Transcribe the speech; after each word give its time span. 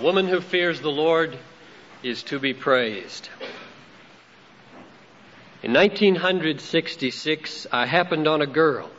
woman 0.00 0.26
who 0.26 0.40
fears 0.40 0.80
the 0.80 0.90
Lord 0.90 1.38
is 2.02 2.22
to 2.24 2.38
be 2.38 2.54
praised. 2.54 3.28
In 5.62 5.74
1966, 5.74 7.66
I 7.70 7.84
happened 7.84 8.26
on 8.26 8.40
a 8.40 8.46
girl 8.46 8.90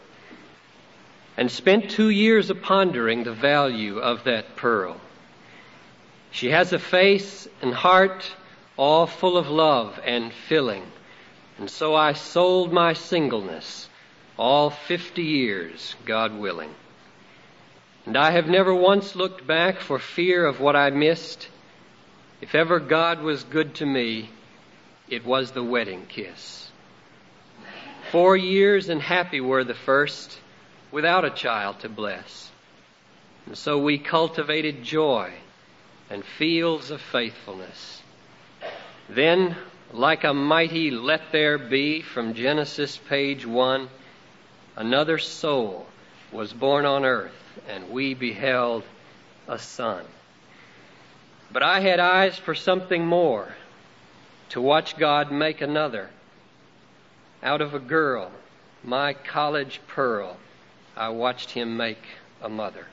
and 1.37 1.49
spent 1.49 1.89
two 1.89 2.09
years 2.09 2.51
a 2.51 2.55
pondering 2.55 3.23
the 3.23 3.33
value 3.33 3.97
of 3.97 4.25
that 4.25 4.55
pearl. 4.55 5.01
She 6.29 6.51
has 6.51 6.71
a 6.71 6.79
face 6.79 7.47
and 7.61 7.73
heart 7.73 8.31
all 8.77 9.07
full 9.07 9.37
of 9.37 9.49
love 9.49 9.99
and 10.05 10.31
filling, 10.31 10.83
and 11.57 11.69
so 11.69 11.95
I 11.95 12.13
sold 12.13 12.71
my 12.71 12.93
singleness, 12.93 13.89
all 14.37 14.69
fifty 14.69 15.23
years, 15.23 15.95
God 16.05 16.37
willing. 16.37 16.73
And 18.05 18.17
I 18.17 18.31
have 18.31 18.47
never 18.47 18.73
once 18.73 19.15
looked 19.15 19.45
back 19.45 19.79
for 19.79 19.99
fear 19.99 20.45
of 20.45 20.59
what 20.59 20.75
I 20.75 20.89
missed. 20.89 21.47
If 22.41 22.55
ever 22.55 22.79
God 22.79 23.21
was 23.21 23.43
good 23.43 23.75
to 23.75 23.85
me, 23.85 24.31
it 25.07 25.23
was 25.23 25.51
the 25.51 25.63
wedding 25.63 26.07
kiss. 26.07 26.71
Four 28.11 28.35
years 28.35 28.89
and 28.89 29.01
happy 29.01 29.39
were 29.39 29.63
the 29.63 29.75
first, 29.75 30.39
without 30.91 31.25
a 31.25 31.29
child 31.29 31.81
to 31.81 31.89
bless. 31.89 32.49
And 33.45 33.55
so 33.55 33.77
we 33.77 33.99
cultivated 33.99 34.83
joy 34.83 35.31
and 36.09 36.25
fields 36.25 36.89
of 36.89 37.01
faithfulness. 37.01 38.01
Then, 39.09 39.55
like 39.93 40.23
a 40.23 40.33
mighty 40.33 40.89
let 40.89 41.31
there 41.31 41.59
be 41.59 42.01
from 42.01 42.33
Genesis 42.33 42.97
page 42.97 43.45
one, 43.45 43.89
another 44.75 45.19
soul 45.19 45.85
was 46.31 46.51
born 46.51 46.85
on 46.85 47.05
earth 47.05 47.40
and 47.67 47.89
we 47.89 48.13
beheld 48.13 48.83
a 49.47 49.59
son. 49.59 50.05
But 51.51 51.63
I 51.63 51.81
had 51.81 51.99
eyes 51.99 52.37
for 52.37 52.55
something 52.55 53.05
more 53.05 53.53
to 54.49 54.61
watch 54.61 54.97
God 54.97 55.31
make 55.31 55.61
another. 55.61 56.09
Out 57.43 57.61
of 57.61 57.73
a 57.73 57.79
girl, 57.79 58.31
my 58.83 59.13
college 59.13 59.81
pearl, 59.87 60.37
I 60.95 61.09
watched 61.09 61.51
him 61.51 61.77
make 61.77 62.01
a 62.41 62.49
mother. 62.49 62.85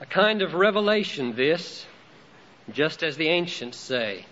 A 0.00 0.06
kind 0.06 0.42
of 0.42 0.54
revelation, 0.54 1.34
this, 1.34 1.86
just 2.72 3.02
as 3.02 3.16
the 3.16 3.28
ancients 3.28 3.78
say, 3.78 4.26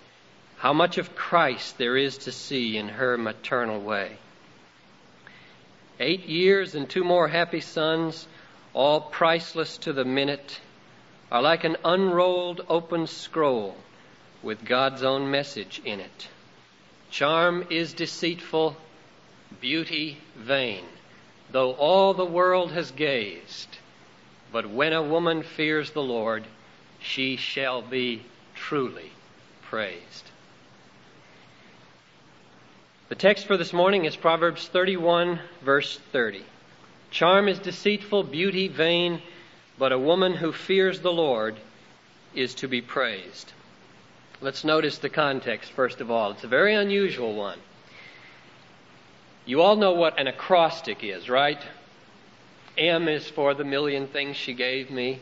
how 0.57 0.73
much 0.73 0.99
of 0.99 1.15
Christ 1.15 1.79
there 1.79 1.97
is 1.97 2.19
to 2.19 2.33
see 2.33 2.77
in 2.77 2.89
her 2.89 3.19
maternal 3.19 3.81
way. 3.81 4.17
Eight 5.99 6.27
years 6.27 6.75
and 6.75 6.89
two 6.89 7.05
more 7.05 7.29
happy 7.29 7.61
sons 7.61 8.27
all 8.75 9.01
priceless 9.01 9.79
to 9.79 9.93
the 9.93 10.05
minute, 10.05 10.61
are 11.31 11.43
like 11.43 11.65
an 11.65 11.77
unrolled 11.85 12.61
open 12.69 13.07
scroll 13.07 13.77
with 14.43 14.65
God's 14.65 15.03
own 15.03 15.31
message 15.31 15.81
in 15.85 16.01
it. 16.01 16.29
Charm 17.11 17.67
is 17.71 17.93
deceitful, 17.93 18.77
beauty 19.61 20.19
vain, 20.37 20.85
though 21.51 21.73
all 21.73 22.15
the 22.15 22.25
world 22.25 22.73
has 22.73 22.91
gazed. 22.91 23.69
But 24.51 24.69
when 24.69 24.93
a 24.93 25.03
woman 25.03 25.43
fears 25.43 25.91
the 25.91 26.03
Lord, 26.03 26.45
she 27.01 27.37
shall 27.37 27.83
be 27.83 28.23
truly 28.55 29.13
praised. 29.63 30.31
The 33.09 33.15
text 33.15 33.47
for 33.47 33.57
this 33.57 33.73
morning 33.73 34.05
is 34.07 34.17
Proverbs 34.17 34.69
31, 34.69 35.39
verse 35.63 35.99
30. 36.13 36.45
Charm 37.13 37.47
is 37.47 37.59
deceitful, 37.59 38.25
beauty 38.25 38.69
vain, 38.69 39.21
but 39.79 39.93
a 39.93 39.99
woman 39.99 40.33
who 40.33 40.51
fears 40.51 41.01
the 41.01 41.13
Lord 41.13 41.57
is 42.35 42.55
to 42.57 42.69
be 42.69 42.81
praised. 42.81 43.53
Let's 44.41 44.65
notice 44.65 44.97
the 44.97 45.11
context 45.11 45.71
first 45.73 46.01
of 46.01 46.11
all. 46.11 46.31
It's 46.31 46.43
a 46.43 46.49
very 46.49 46.75
unusual 46.75 47.35
one. 47.35 47.59
You 49.45 49.61
all 49.61 49.77
know 49.77 49.93
what 49.93 50.19
an 50.19 50.27
acrostic 50.27 51.05
is, 51.05 51.29
right? 51.29 51.61
M 52.79 53.07
is 53.09 53.29
for 53.29 53.53
the 53.53 53.65
million 53.65 54.07
things 54.07 54.39
she 54.39 54.55
gave 54.55 54.91
me. 54.91 55.21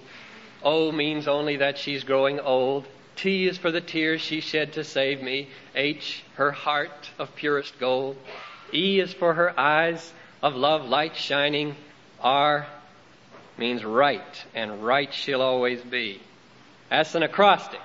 O 0.63 0.93
means 0.93 1.27
only 1.27 1.57
that 1.57 1.77
she's 1.77 2.05
growing 2.05 2.39
old. 2.39 2.87
T 3.17 3.49
is 3.49 3.59
for 3.59 3.73
the 3.73 3.81
tears 3.81 4.21
she 4.21 4.41
shed 4.41 4.75
to 4.75 4.85
save 4.85 5.21
me. 5.21 5.49
H, 5.75 6.23
her 6.35 6.53
heart 6.53 7.11
of 7.19 7.35
purest 7.35 7.81
gold. 7.81 8.17
E 8.73 9.01
is 9.01 9.13
for 9.13 9.35
her 9.35 9.59
eyes 9.59 10.13
of 10.43 10.57
love 10.57 10.89
light 10.89 11.17
shining. 11.17 11.77
R 12.21 12.67
means 13.57 13.85
right, 13.85 14.45
and 14.55 14.85
right 14.85 15.13
she'll 15.13 15.43
always 15.43 15.81
be. 15.83 16.21
That's 16.89 17.15
an 17.15 17.23
acrostic. 17.23 17.81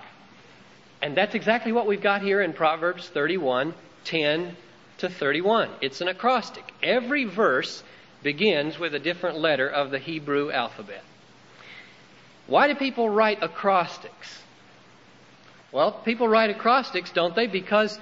And 1.02 1.16
that's 1.16 1.36
exactly 1.36 1.72
what 1.72 1.86
we've 1.86 2.02
got 2.02 2.22
here 2.22 2.42
in 2.42 2.54
Proverbs 2.54 3.08
31, 3.10 3.74
10 4.06 4.56
to 5.00 5.10
31. 5.10 5.70
It's 5.82 6.02
an 6.02 6.08
acrostic. 6.08 6.64
Every 6.82 7.26
verse 7.26 7.84
begins 8.24 8.80
with 8.80 8.96
a 8.96 9.00
different 9.00 9.38
letter 9.38 9.70
of 9.70 9.92
the 9.92 10.00
Hebrew 10.00 10.52
alphabet. 10.52 11.04
Why 12.48 12.68
do 12.68 12.76
people 12.76 13.10
write 13.10 13.44
acrostics? 13.44 14.42
Well, 15.72 15.92
people 15.92 16.28
write 16.28 16.50
acrostics, 16.50 17.12
don't 17.12 17.36
they? 17.36 17.48
Because 17.48 18.00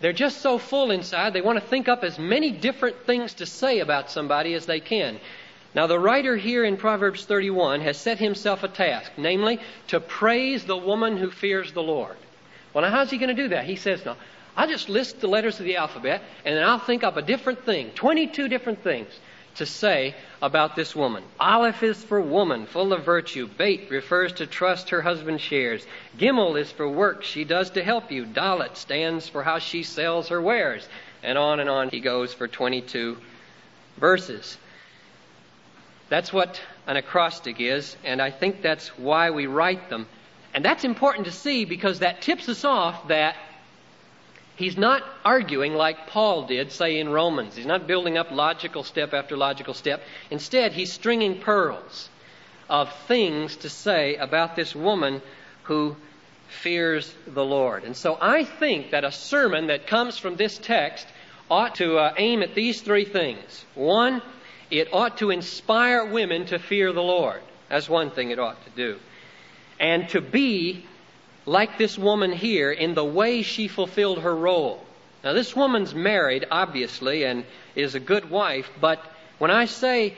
they're 0.00 0.12
just 0.12 0.40
so 0.40 0.58
full 0.58 0.90
inside, 0.90 1.32
they 1.32 1.40
want 1.40 1.58
to 1.58 1.66
think 1.66 1.88
up 1.88 2.04
as 2.04 2.18
many 2.18 2.50
different 2.50 3.06
things 3.06 3.34
to 3.34 3.46
say 3.46 3.80
about 3.80 4.10
somebody 4.10 4.54
as 4.54 4.66
they 4.66 4.80
can. 4.80 5.20
Now, 5.74 5.86
the 5.86 5.98
writer 5.98 6.36
here 6.36 6.64
in 6.64 6.76
Proverbs 6.76 7.24
31 7.24 7.80
has 7.82 7.96
set 7.96 8.18
himself 8.18 8.62
a 8.62 8.68
task, 8.68 9.12
namely, 9.16 9.60
to 9.88 10.00
praise 10.00 10.64
the 10.64 10.76
woman 10.76 11.16
who 11.16 11.30
fears 11.30 11.72
the 11.72 11.82
Lord. 11.82 12.16
Well, 12.72 12.82
now, 12.82 12.90
how's 12.90 13.10
he 13.10 13.18
going 13.18 13.34
to 13.34 13.42
do 13.42 13.48
that? 13.50 13.64
He 13.64 13.76
says, 13.76 14.04
no, 14.04 14.16
I'll 14.56 14.68
just 14.68 14.88
list 14.88 15.20
the 15.20 15.28
letters 15.28 15.60
of 15.60 15.66
the 15.66 15.76
alphabet, 15.76 16.22
and 16.44 16.56
then 16.56 16.64
I'll 16.64 16.78
think 16.78 17.04
up 17.04 17.16
a 17.16 17.22
different 17.22 17.64
thing, 17.64 17.90
22 17.94 18.48
different 18.48 18.82
things 18.82 19.12
to 19.60 19.66
say 19.66 20.14
about 20.40 20.74
this 20.74 20.96
woman. 20.96 21.22
Aleph 21.38 21.82
is 21.82 22.02
for 22.02 22.20
woman, 22.20 22.64
full 22.64 22.94
of 22.94 23.04
virtue. 23.04 23.46
Beit 23.46 23.90
refers 23.90 24.32
to 24.32 24.46
trust 24.46 24.88
her 24.88 25.02
husband 25.02 25.40
shares. 25.40 25.86
Gimel 26.18 26.58
is 26.58 26.72
for 26.72 26.88
work 26.88 27.22
she 27.22 27.44
does 27.44 27.68
to 27.70 27.84
help 27.84 28.10
you. 28.10 28.24
Dalet 28.24 28.74
stands 28.74 29.28
for 29.28 29.42
how 29.42 29.58
she 29.58 29.82
sells 29.82 30.28
her 30.28 30.40
wares. 30.40 30.88
And 31.22 31.36
on 31.36 31.60
and 31.60 31.68
on 31.68 31.90
he 31.90 32.00
goes 32.00 32.32
for 32.32 32.48
22 32.48 33.18
verses. 33.98 34.56
That's 36.08 36.32
what 36.32 36.58
an 36.86 36.96
acrostic 36.96 37.60
is, 37.60 37.96
and 38.02 38.20
I 38.20 38.30
think 38.30 38.62
that's 38.62 38.88
why 38.98 39.30
we 39.30 39.46
write 39.46 39.90
them. 39.90 40.06
And 40.54 40.64
that's 40.64 40.84
important 40.84 41.26
to 41.26 41.32
see 41.32 41.66
because 41.66 41.98
that 41.98 42.22
tips 42.22 42.48
us 42.48 42.64
off 42.64 43.08
that 43.08 43.36
he's 44.60 44.76
not 44.76 45.02
arguing 45.24 45.72
like 45.72 46.06
Paul 46.06 46.46
did, 46.46 46.70
say, 46.70 47.00
in 47.00 47.08
Romans. 47.08 47.56
He's 47.56 47.66
not 47.66 47.86
building 47.86 48.18
up 48.18 48.30
logical 48.30 48.84
step 48.84 49.14
after 49.14 49.36
logical 49.36 49.72
step. 49.72 50.02
Instead, 50.30 50.72
he's 50.72 50.92
stringing 50.92 51.40
pearls 51.40 52.10
of 52.68 52.92
things 53.08 53.56
to 53.56 53.70
say 53.70 54.16
about 54.16 54.56
this 54.56 54.74
woman 54.74 55.22
who 55.62 55.96
fears 56.48 57.12
the 57.26 57.44
Lord. 57.44 57.84
And 57.84 57.96
so 57.96 58.18
I 58.20 58.44
think 58.44 58.90
that 58.90 59.02
a 59.02 59.10
sermon 59.10 59.68
that 59.68 59.86
comes 59.86 60.18
from 60.18 60.36
this 60.36 60.58
text 60.58 61.06
ought 61.50 61.76
to 61.76 61.96
uh, 61.96 62.14
aim 62.18 62.42
at 62.42 62.54
these 62.54 62.82
three 62.82 63.06
things. 63.06 63.64
One, 63.74 64.20
it 64.70 64.92
ought 64.92 65.16
to 65.18 65.30
inspire 65.30 66.04
women 66.04 66.44
to 66.46 66.58
fear 66.58 66.92
the 66.92 67.02
Lord. 67.02 67.40
That's 67.70 67.88
one 67.88 68.10
thing 68.10 68.30
it 68.30 68.38
ought 68.38 68.62
to 68.64 68.70
do. 68.70 68.98
And 69.80 70.06
to 70.10 70.20
be 70.20 70.84
like 71.50 71.78
this 71.78 71.98
woman 71.98 72.30
here 72.30 72.70
in 72.70 72.94
the 72.94 73.04
way 73.04 73.42
she 73.42 73.66
fulfilled 73.66 74.20
her 74.20 74.36
role. 74.36 74.80
Now, 75.24 75.32
this 75.32 75.56
woman's 75.56 75.92
married, 75.92 76.46
obviously, 76.48 77.24
and 77.24 77.44
is 77.74 77.96
a 77.96 78.00
good 78.00 78.30
wife, 78.30 78.70
but 78.80 79.04
when 79.38 79.50
I 79.50 79.64
say 79.64 80.14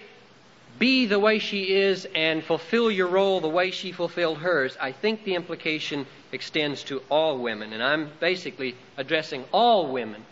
be 0.78 1.06
the 1.06 1.18
way 1.18 1.38
she 1.38 1.72
is 1.74 2.06
and 2.14 2.44
fulfill 2.44 2.90
your 2.90 3.06
role 3.06 3.40
the 3.40 3.48
way 3.48 3.70
she 3.70 3.92
fulfilled 3.92 4.38
hers, 4.38 4.76
I 4.78 4.92
think 4.92 5.24
the 5.24 5.34
implication 5.34 6.04
extends 6.32 6.84
to 6.84 7.00
all 7.08 7.38
women, 7.38 7.72
and 7.72 7.82
I'm 7.82 8.10
basically 8.20 8.76
addressing 8.98 9.46
all 9.52 9.90
women 9.90 10.22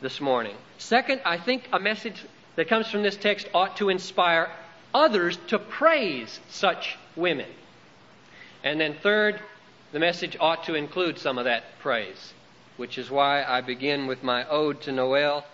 this 0.00 0.20
morning. 0.20 0.56
Second, 0.78 1.20
I 1.24 1.36
think 1.36 1.68
a 1.72 1.78
message 1.78 2.24
that 2.56 2.66
comes 2.66 2.90
from 2.90 3.04
this 3.04 3.16
text 3.16 3.48
ought 3.54 3.76
to 3.76 3.88
inspire 3.88 4.50
others 4.92 5.38
to 5.46 5.60
praise 5.60 6.40
such 6.48 6.98
women. 7.14 7.46
And 8.64 8.80
then, 8.80 8.96
third, 9.00 9.40
the 9.92 9.98
message 9.98 10.36
ought 10.38 10.64
to 10.64 10.74
include 10.74 11.18
some 11.18 11.38
of 11.38 11.44
that 11.44 11.78
praise, 11.80 12.32
which 12.76 12.96
is 12.96 13.10
why 13.10 13.42
I 13.42 13.60
begin 13.60 14.06
with 14.06 14.22
my 14.22 14.46
ode 14.48 14.80
to 14.82 14.92
Noel, 14.92 15.44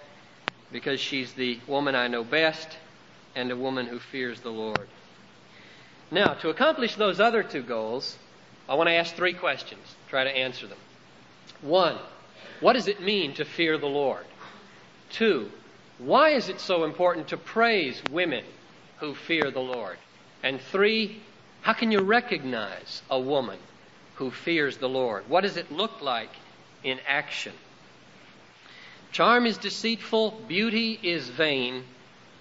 because 0.71 1.01
she's 1.01 1.33
the 1.33 1.59
woman 1.67 1.95
I 1.95 2.09
know 2.09 2.23
best 2.23 2.77
and 3.35 3.51
a 3.51 3.57
woman 3.57 3.87
who 3.87 3.99
fears 3.99 4.41
the 4.41 4.51
Lord. 4.51 4.89
Now, 6.11 6.35
to 6.35 6.51
accomplish 6.51 6.95
those 6.95 7.19
other 7.19 7.43
two 7.43 7.63
goals, 7.63 8.19
I 8.69 8.75
want 8.75 8.89
to 8.89 8.95
ask 8.95 9.15
three 9.15 9.33
questions. 9.33 9.97
Try 10.09 10.25
to 10.25 10.31
answer 10.31 10.67
them. 10.67 10.79
One, 11.63 11.99
what 12.61 12.75
does 12.75 12.89
it 12.89 13.01
mean 13.01 13.35
to 13.35 13.45
fear 13.45 13.79
the 13.79 13.87
Lord? 13.87 14.27
Two, 15.11 15.51
why 15.99 16.31
is 16.31 16.49
it 16.49 16.61
so 16.61 16.85
important 16.85 17.29
to 17.29 17.37
praise 17.37 18.03
women 18.05 18.45
who 18.99 19.15
fear 19.15 19.51
the 19.51 19.61
Lord? 19.61 19.99
And 20.43 20.61
three, 20.61 21.23
how 21.63 21.73
can 21.73 21.91
you 21.91 22.03
recognize 22.03 23.03
a 23.09 23.19
woman 23.19 23.59
who 24.17 24.31
fears 24.31 24.79
the 24.79 24.89
Lord. 24.89 25.29
What 25.29 25.43
does 25.43 25.57
it 25.57 25.71
look 25.71 26.03
like 26.03 26.31
in 26.83 26.99
action? 27.07 27.53
Charm 29.13 29.47
is 29.47 29.59
deceitful, 29.59 30.43
beauty 30.47 30.99
is 31.03 31.29
vain, 31.29 31.85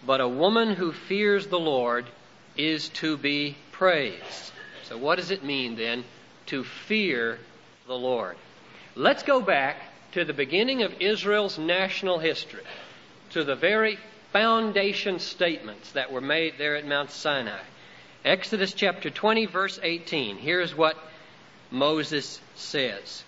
but 0.06 0.22
a 0.22 0.27
woman 0.27 0.74
who 0.74 0.92
fears 0.92 1.48
the 1.48 1.60
Lord 1.60 2.06
is 2.57 2.89
to 2.89 3.18
be 3.18 3.56
praised. 3.72 4.51
So, 4.83 4.98
what 4.98 5.18
does 5.18 5.31
it 5.31 5.44
mean 5.44 5.75
then 5.75 6.04
to 6.48 6.63
fear 6.63 7.39
the 7.88 7.98
Lord? 7.98 8.38
Let's 8.95 9.24
go 9.24 9.42
back 9.42 9.78
to 10.13 10.24
the 10.24 10.33
beginning 10.33 10.83
of 10.83 11.01
Israel's 11.01 11.57
national 11.57 12.19
history, 12.19 12.63
to 13.31 13.44
the 13.44 13.56
very 13.56 13.98
foundation 14.31 15.19
statements 15.19 15.92
that 15.94 16.12
were 16.12 16.21
made 16.21 16.56
there 16.57 16.75
at 16.75 16.88
Mount 16.88 17.12
Sinai. 17.12 17.60
Exodus 18.24 18.74
chapter 18.74 19.10
20, 19.10 19.45
verse 19.45 19.80
18. 19.81 20.38
Here's 20.38 20.75
what 20.75 20.98
Moses 21.72 22.40
says. 22.56 23.24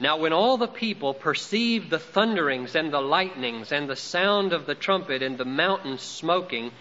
Now, 0.00 0.16
when 0.16 0.32
all 0.32 0.56
the 0.56 0.66
people 0.66 1.14
perceived 1.14 1.88
the 1.88 1.98
thunderings 1.98 2.74
and 2.74 2.92
the 2.92 3.00
lightnings 3.00 3.70
and 3.70 3.88
the 3.88 3.96
sound 3.96 4.52
of 4.52 4.66
the 4.66 4.74
trumpet 4.74 5.22
and 5.22 5.38
the 5.38 5.44
mountain 5.44 5.98
smoking, 5.98 6.72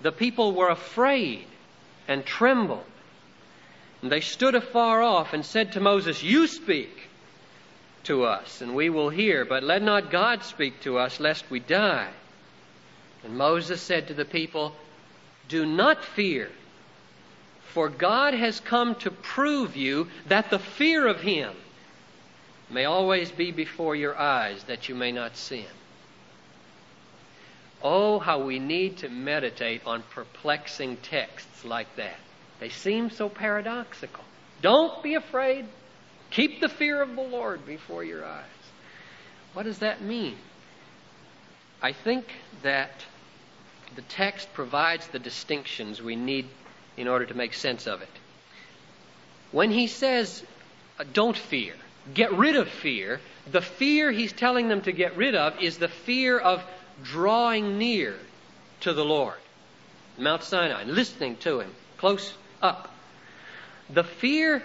the 0.00 0.12
people 0.12 0.52
were 0.52 0.70
afraid 0.70 1.46
and 2.08 2.24
trembled. 2.24 2.84
And 4.02 4.10
they 4.10 4.20
stood 4.20 4.54
afar 4.54 5.02
off 5.02 5.32
and 5.32 5.44
said 5.44 5.72
to 5.72 5.80
Moses, 5.80 6.22
You 6.22 6.46
speak 6.46 7.08
to 8.04 8.24
us, 8.24 8.60
and 8.60 8.74
we 8.74 8.90
will 8.90 9.08
hear, 9.08 9.44
but 9.44 9.62
let 9.62 9.82
not 9.82 10.10
God 10.10 10.42
speak 10.42 10.80
to 10.82 10.98
us, 10.98 11.20
lest 11.20 11.50
we 11.50 11.60
die. 11.60 12.10
And 13.24 13.36
Moses 13.36 13.80
said 13.80 14.08
to 14.08 14.14
the 14.14 14.24
people, 14.24 14.74
Do 15.48 15.64
not 15.64 16.04
fear, 16.04 16.50
for 17.74 17.88
God 17.88 18.34
has 18.34 18.60
come 18.60 18.94
to 18.96 19.10
prove 19.10 19.76
you 19.76 20.06
that 20.28 20.48
the 20.48 20.60
fear 20.60 21.08
of 21.08 21.20
Him 21.20 21.52
may 22.70 22.84
always 22.84 23.32
be 23.32 23.50
before 23.50 23.96
your 23.96 24.16
eyes, 24.16 24.62
that 24.64 24.88
you 24.88 24.94
may 24.94 25.10
not 25.10 25.36
sin. 25.36 25.66
Oh, 27.82 28.20
how 28.20 28.44
we 28.44 28.60
need 28.60 28.98
to 28.98 29.08
meditate 29.08 29.82
on 29.84 30.04
perplexing 30.10 30.98
texts 30.98 31.64
like 31.64 31.96
that. 31.96 32.16
They 32.60 32.68
seem 32.68 33.10
so 33.10 33.28
paradoxical. 33.28 34.24
Don't 34.62 35.02
be 35.02 35.16
afraid. 35.16 35.66
Keep 36.30 36.60
the 36.60 36.68
fear 36.68 37.02
of 37.02 37.16
the 37.16 37.22
Lord 37.22 37.66
before 37.66 38.04
your 38.04 38.24
eyes. 38.24 38.44
What 39.52 39.64
does 39.64 39.80
that 39.80 40.00
mean? 40.00 40.36
I 41.82 41.92
think 41.92 42.24
that 42.62 43.04
the 43.96 44.02
text 44.02 44.52
provides 44.54 45.08
the 45.08 45.18
distinctions 45.18 46.00
we 46.00 46.16
need 46.16 46.46
in 46.96 47.08
order 47.08 47.26
to 47.26 47.34
make 47.34 47.54
sense 47.54 47.86
of 47.86 48.02
it. 48.02 48.08
When 49.52 49.70
he 49.70 49.86
says, 49.86 50.42
uh, 50.98 51.04
don't 51.12 51.36
fear, 51.36 51.74
get 52.12 52.32
rid 52.32 52.56
of 52.56 52.68
fear, 52.68 53.20
the 53.50 53.60
fear 53.60 54.10
he's 54.10 54.32
telling 54.32 54.68
them 54.68 54.82
to 54.82 54.92
get 54.92 55.16
rid 55.16 55.34
of 55.34 55.60
is 55.60 55.78
the 55.78 55.88
fear 55.88 56.38
of 56.38 56.62
drawing 57.02 57.78
near 57.78 58.14
to 58.80 58.92
the 58.92 59.04
Lord. 59.04 59.36
Mount 60.18 60.44
Sinai, 60.44 60.84
listening 60.84 61.36
to 61.38 61.60
him 61.60 61.70
close 61.98 62.34
up. 62.62 62.92
The 63.90 64.04
fear 64.04 64.62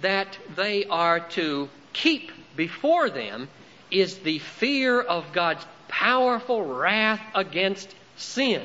that 0.00 0.38
they 0.56 0.84
are 0.84 1.20
to 1.20 1.68
keep 1.92 2.30
before 2.56 3.10
them 3.10 3.48
is 3.90 4.18
the 4.18 4.38
fear 4.38 5.00
of 5.00 5.32
God's 5.32 5.64
powerful 5.88 6.62
wrath 6.62 7.20
against 7.34 7.94
sin. 8.16 8.62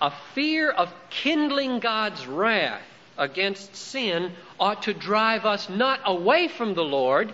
A 0.00 0.10
fear 0.34 0.70
of 0.70 0.92
kindling 1.10 1.80
God's 1.80 2.26
wrath 2.26 2.82
against 3.16 3.76
sin 3.76 4.32
ought 4.58 4.82
to 4.82 4.94
drive 4.94 5.44
us 5.44 5.68
not 5.68 6.00
away 6.04 6.48
from 6.48 6.74
the 6.74 6.84
Lord, 6.84 7.32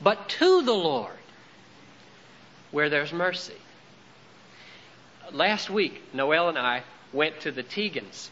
but 0.00 0.28
to 0.30 0.62
the 0.62 0.74
Lord 0.74 1.12
where 2.70 2.88
there's 2.88 3.12
mercy. 3.12 3.56
Last 5.32 5.70
week, 5.70 6.02
Noel 6.12 6.48
and 6.48 6.58
I 6.58 6.82
went 7.12 7.40
to 7.40 7.52
the 7.52 7.62
Tegans 7.62 8.30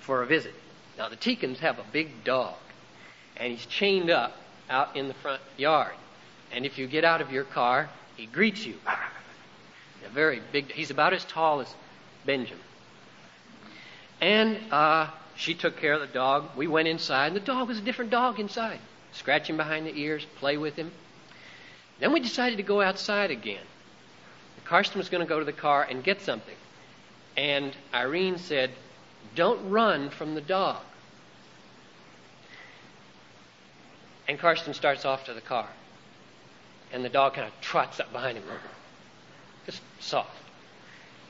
for 0.00 0.22
a 0.22 0.26
visit. 0.26 0.54
Now, 0.96 1.08
the 1.08 1.16
Tegans 1.16 1.58
have 1.58 1.78
a 1.78 1.84
big 1.92 2.24
dog, 2.24 2.54
and 3.36 3.52
he's 3.52 3.66
chained 3.66 4.10
up 4.10 4.36
out 4.70 4.96
in 4.96 5.08
the 5.08 5.14
front 5.14 5.42
yard. 5.56 5.92
And 6.52 6.64
if 6.64 6.78
you 6.78 6.86
get 6.86 7.04
out 7.04 7.20
of 7.20 7.32
your 7.32 7.44
car, 7.44 7.90
he 8.16 8.26
greets 8.26 8.64
you. 8.64 8.76
A 8.86 10.08
very 10.10 10.40
big, 10.52 10.70
he's 10.72 10.90
about 10.90 11.12
as 11.12 11.24
tall 11.24 11.60
as 11.60 11.74
Benjamin. 12.26 12.62
And 14.20 14.58
uh, 14.72 15.10
she 15.36 15.54
took 15.54 15.78
care 15.78 15.94
of 15.94 16.00
the 16.00 16.06
dog. 16.06 16.50
We 16.56 16.66
went 16.66 16.88
inside, 16.88 17.28
and 17.28 17.36
the 17.36 17.40
dog 17.40 17.68
was 17.68 17.78
a 17.78 17.82
different 17.82 18.10
dog 18.10 18.40
inside. 18.40 18.80
Scratch 19.12 19.48
him 19.48 19.56
behind 19.56 19.86
the 19.86 19.96
ears, 19.96 20.26
play 20.38 20.56
with 20.56 20.76
him. 20.76 20.92
Then 22.00 22.12
we 22.12 22.20
decided 22.20 22.56
to 22.56 22.62
go 22.62 22.80
outside 22.80 23.30
again. 23.30 23.64
Karsten 24.64 24.98
was 24.98 25.08
going 25.08 25.24
to 25.24 25.28
go 25.28 25.38
to 25.38 25.44
the 25.44 25.52
car 25.52 25.86
and 25.88 26.02
get 26.02 26.20
something. 26.20 26.56
And 27.36 27.74
Irene 27.94 28.38
said, 28.38 28.70
Don't 29.34 29.70
run 29.70 30.10
from 30.10 30.34
the 30.34 30.40
dog. 30.40 30.82
And 34.28 34.38
Karsten 34.38 34.74
starts 34.74 35.04
off 35.04 35.24
to 35.26 35.34
the 35.34 35.40
car. 35.40 35.68
And 36.92 37.04
the 37.04 37.08
dog 37.08 37.34
kind 37.34 37.46
of 37.46 37.52
trots 37.60 38.00
up 38.00 38.12
behind 38.12 38.38
him. 38.38 38.44
Just 39.66 39.80
soft. 40.00 40.30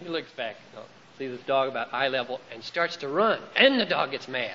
He 0.01 0.09
looks 0.09 0.31
back, 0.33 0.57
you 0.73 0.79
know, 0.79 0.85
sees 1.19 1.31
this 1.37 1.47
dog 1.47 1.69
about 1.69 1.93
eye 1.93 2.09
level, 2.09 2.41
and 2.53 2.63
starts 2.63 2.97
to 2.99 3.09
run. 3.09 3.41
And 3.55 3.81
the 3.81 3.87
dog 3.87 4.11
gets 4.11 4.29
mad. 4.29 4.55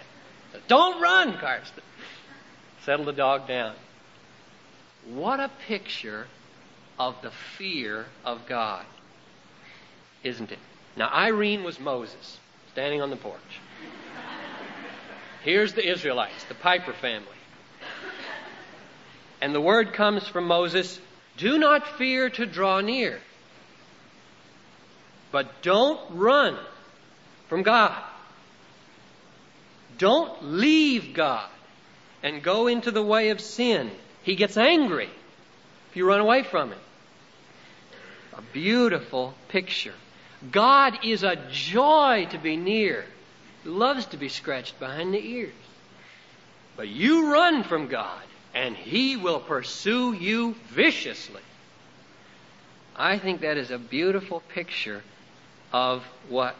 Says, 0.51 0.61
Don't 0.67 1.01
run, 1.01 1.37
Karsten. 1.37 1.83
Settle 2.85 3.05
the 3.05 3.13
dog 3.13 3.47
down. 3.47 3.75
What 5.09 5.39
a 5.39 5.49
picture 5.67 6.27
of 6.99 7.15
the 7.21 7.31
fear 7.57 8.05
of 8.23 8.45
God, 8.47 8.85
isn't 10.23 10.51
it? 10.51 10.59
Now, 10.95 11.09
Irene 11.11 11.63
was 11.63 11.79
Moses, 11.79 12.39
standing 12.71 13.01
on 13.01 13.09
the 13.09 13.15
porch. 13.15 13.39
Here's 15.43 15.73
the 15.73 15.89
Israelites, 15.89 16.43
the 16.43 16.53
Piper 16.53 16.93
family. 16.93 17.27
And 19.41 19.55
the 19.55 19.61
word 19.61 19.93
comes 19.93 20.27
from 20.27 20.45
Moses 20.45 20.99
do 21.37 21.57
not 21.57 21.97
fear 21.97 22.29
to 22.29 22.45
draw 22.45 22.81
near, 22.81 23.19
but 25.31 25.61
don't 25.61 25.99
run 26.11 26.57
from 27.47 27.63
God. 27.63 28.01
Don't 29.97 30.43
leave 30.43 31.13
God 31.13 31.49
and 32.23 32.43
go 32.43 32.67
into 32.67 32.91
the 32.91 33.03
way 33.03 33.29
of 33.29 33.39
sin 33.39 33.91
he 34.23 34.35
gets 34.35 34.57
angry 34.57 35.09
if 35.89 35.95
you 35.95 36.07
run 36.07 36.19
away 36.19 36.43
from 36.43 36.71
him. 36.71 36.79
A 38.33 38.41
beautiful 38.53 39.33
picture. 39.49 39.93
God 40.51 40.99
is 41.03 41.23
a 41.23 41.35
joy 41.51 42.27
to 42.31 42.37
be 42.37 42.55
near. 42.55 43.05
He 43.63 43.69
loves 43.69 44.05
to 44.07 44.17
be 44.17 44.29
scratched 44.29 44.79
behind 44.79 45.13
the 45.13 45.23
ears. 45.23 45.53
But 46.77 46.87
you 46.87 47.31
run 47.31 47.63
from 47.63 47.87
God, 47.87 48.23
and 48.55 48.75
He 48.75 49.17
will 49.17 49.39
pursue 49.39 50.13
you 50.13 50.55
viciously. 50.69 51.41
I 52.95 53.19
think 53.19 53.41
that 53.41 53.57
is 53.57 53.69
a 53.69 53.77
beautiful 53.77 54.39
picture 54.49 55.03
of 55.71 56.03
what 56.29 56.55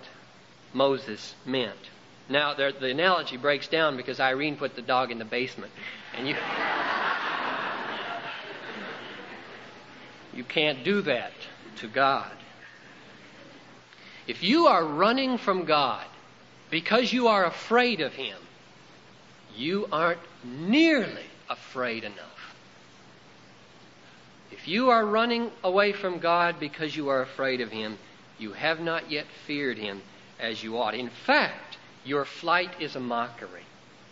Moses 0.74 1.36
meant. 1.46 1.90
Now, 2.30 2.54
there, 2.54 2.72
the 2.72 2.92
analogy 2.92 3.38
breaks 3.38 3.68
down 3.68 3.98
because 3.98 4.20
Irene 4.20 4.56
put 4.56 4.76
the 4.76 4.82
dog 4.82 5.12
in 5.12 5.20
the 5.20 5.26
basement. 5.26 5.72
And 6.18 6.28
you. 6.28 6.36
You 10.34 10.44
can't 10.46 10.84
do 10.84 11.02
that 11.02 11.34
to 11.78 11.88
God. 11.88 12.32
If 14.28 14.44
you 14.44 14.68
are 14.68 14.86
running 14.86 15.38
from 15.38 15.66
God 15.66 16.06
because 16.70 17.12
you 17.12 17.28
are 17.28 17.46
afraid 17.46 18.00
of 18.00 18.14
Him, 18.14 18.38
you 19.56 19.88
aren't 19.92 20.22
nearly 20.44 21.26
afraid 21.50 22.06
enough. 22.06 22.56
If 24.52 24.68
you 24.68 24.90
are 24.92 25.06
running 25.06 25.52
away 25.64 25.92
from 25.92 26.20
God 26.20 26.60
because 26.60 26.96
you 26.96 27.10
are 27.10 27.22
afraid 27.22 27.60
of 27.62 27.72
Him, 27.72 27.98
you 28.42 28.54
have 28.54 28.80
not 28.80 29.12
yet 29.12 29.28
feared 29.46 29.78
Him 29.78 30.02
as 30.40 30.64
you 30.64 30.78
ought. 30.78 30.96
In 30.96 31.10
fact, 31.10 31.78
your 32.04 32.26
flight 32.26 32.72
is 32.80 32.96
a 32.96 33.00
mockery 33.00 33.66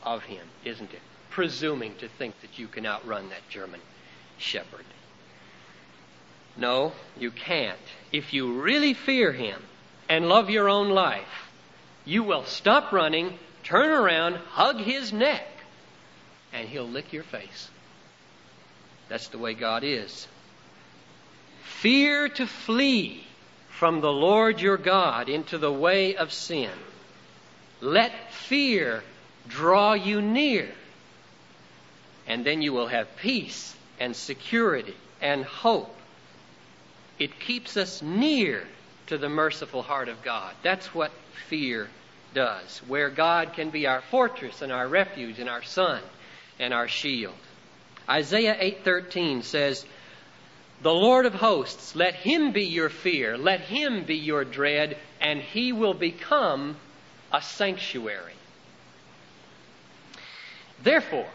of 0.04 0.24
Him, 0.24 0.46
isn't 0.64 0.94
it? 0.94 1.02
Presuming 1.30 1.96
to 1.98 2.08
think 2.08 2.40
that 2.42 2.60
you 2.60 2.68
can 2.68 2.86
outrun 2.86 3.30
that 3.30 3.48
German 3.50 3.80
shepherd. 4.38 4.86
No, 6.56 6.94
you 7.18 7.32
can't. 7.32 7.80
If 8.12 8.34
you 8.34 8.62
really 8.62 8.94
fear 8.94 9.32
Him 9.32 9.62
and 10.08 10.30
love 10.30 10.50
your 10.50 10.70
own 10.70 10.90
life, 10.90 11.50
you 12.06 12.24
will 12.24 12.46
stop 12.46 12.92
running, 12.92 13.38
turn 13.64 13.90
around, 13.90 14.36
hug 14.36 14.78
His 14.78 15.12
neck, 15.14 15.48
and 16.54 16.68
He'll 16.68 16.88
lick 16.88 17.14
your 17.14 17.24
face. 17.24 17.70
That's 19.08 19.30
the 19.30 19.38
way 19.38 19.54
God 19.54 19.84
is. 19.84 20.28
Fear 21.64 22.30
to 22.30 22.46
flee 22.46 23.24
from 23.80 24.02
the 24.02 24.12
Lord 24.12 24.60
your 24.60 24.76
God 24.76 25.30
into 25.30 25.58
the 25.58 25.72
way 25.72 26.18
of 26.18 26.34
sin. 26.34 26.70
Let 27.80 28.34
fear 28.34 29.02
draw 29.48 29.94
you 29.94 30.22
near. 30.22 30.70
And 32.28 32.46
then 32.46 32.62
you 32.62 32.74
will 32.74 32.88
have 32.88 33.16
peace 33.16 33.74
and 33.98 34.14
security 34.14 34.98
and 35.22 35.46
hope. 35.46 35.96
It 37.20 37.40
keeps 37.40 37.78
us 37.78 38.02
near 38.02 38.68
to 39.08 39.18
the 39.18 39.30
merciful 39.30 39.82
heart 39.82 40.10
of 40.10 40.24
God. 40.24 40.54
That's 40.62 40.94
what 40.94 41.12
fear 41.48 41.88
does, 42.34 42.82
where 42.86 43.10
God 43.10 43.54
can 43.54 43.70
be 43.70 43.88
our 43.88 44.02
fortress 44.02 44.62
and 44.62 44.74
our 44.74 44.90
refuge 44.90 45.40
and 45.40 45.50
our 45.50 45.64
sun 45.64 46.02
and 46.60 46.74
our 46.74 46.90
shield. 46.90 47.34
Isaiah 48.10 48.58
8:13 48.60 49.42
says, 49.42 49.86
"The 50.82 50.94
Lord 50.94 51.26
of 51.26 51.34
hosts, 51.36 51.94
let 51.94 52.16
him 52.16 52.54
be 52.54 52.64
your 52.64 52.88
fear, 52.90 53.38
let 53.38 53.60
him 53.60 54.06
be 54.06 54.16
your 54.16 54.46
dread, 54.46 54.98
and 55.20 55.42
he 55.42 55.74
will 55.74 55.94
become 55.94 56.78
a 57.34 57.42
sanctuary." 57.42 58.36
Therefore, 60.82 61.32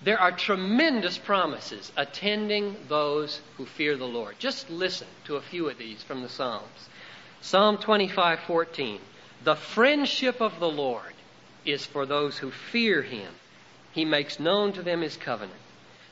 there 0.00 0.18
are 0.18 0.32
tremendous 0.32 1.18
promises 1.18 1.92
attending 1.94 2.86
those 2.88 3.42
who 3.58 3.66
fear 3.66 3.98
the 3.98 4.06
Lord. 4.08 4.38
Just 4.38 4.70
listen 4.70 5.08
to 5.26 5.36
a 5.36 5.42
few 5.42 5.68
of 5.68 5.76
these 5.76 6.02
from 6.02 6.22
the 6.22 6.28
Psalms. 6.30 6.88
Psalm 7.42 7.76
25:14 7.76 9.00
The 9.44 9.56
friendship 9.56 10.40
of 10.40 10.58
the 10.58 10.70
Lord 10.70 11.12
is 11.66 11.84
for 11.84 12.06
those 12.06 12.38
who 12.38 12.50
fear 12.50 13.02
him. 13.02 13.34
He 13.92 14.06
makes 14.06 14.40
known 14.40 14.72
to 14.72 14.82
them 14.82 15.02
his 15.02 15.18
covenant. 15.18 15.60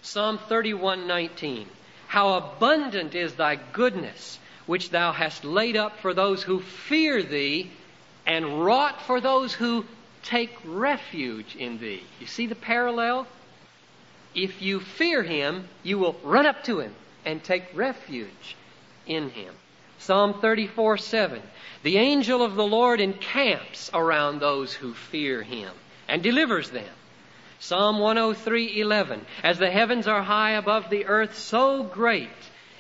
Psalm 0.02 0.36
31:19 0.36 1.68
How 2.14 2.34
abundant 2.34 3.16
is 3.16 3.34
thy 3.34 3.56
goodness 3.56 4.38
which 4.66 4.90
thou 4.90 5.10
hast 5.10 5.44
laid 5.44 5.76
up 5.76 5.98
for 5.98 6.14
those 6.14 6.44
who 6.44 6.60
fear 6.60 7.24
thee 7.24 7.72
and 8.24 8.64
wrought 8.64 9.02
for 9.02 9.20
those 9.20 9.52
who 9.52 9.84
take 10.22 10.56
refuge 10.64 11.56
in 11.56 11.80
thee. 11.80 12.04
You 12.20 12.28
see 12.28 12.46
the 12.46 12.54
parallel? 12.54 13.26
If 14.32 14.62
you 14.62 14.78
fear 14.78 15.24
him, 15.24 15.68
you 15.82 15.98
will 15.98 16.14
run 16.22 16.46
up 16.46 16.62
to 16.66 16.78
him 16.78 16.94
and 17.24 17.42
take 17.42 17.64
refuge 17.74 18.54
in 19.08 19.30
him. 19.30 19.52
Psalm 19.98 20.34
34 20.40 20.98
7. 20.98 21.42
The 21.82 21.96
angel 21.96 22.44
of 22.44 22.54
the 22.54 22.64
Lord 22.64 23.00
encamps 23.00 23.90
around 23.92 24.38
those 24.38 24.72
who 24.72 24.94
fear 24.94 25.42
him 25.42 25.72
and 26.06 26.22
delivers 26.22 26.70
them. 26.70 26.94
Psalm 27.64 27.96
103:11 27.96 29.20
As 29.42 29.58
the 29.58 29.70
heavens 29.70 30.06
are 30.06 30.22
high 30.22 30.50
above 30.50 30.90
the 30.90 31.06
earth, 31.06 31.38
so 31.38 31.82
great 31.82 32.28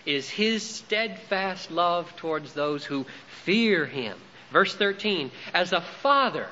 is 0.04 0.28
his 0.28 0.62
steadfast 0.62 1.70
love 1.70 2.14
towards 2.16 2.52
those 2.52 2.84
who 2.84 3.06
fear 3.44 3.86
him. 3.86 4.18
Verse 4.52 4.74
13. 4.74 5.30
As 5.54 5.72
a 5.72 5.80
father 5.80 6.50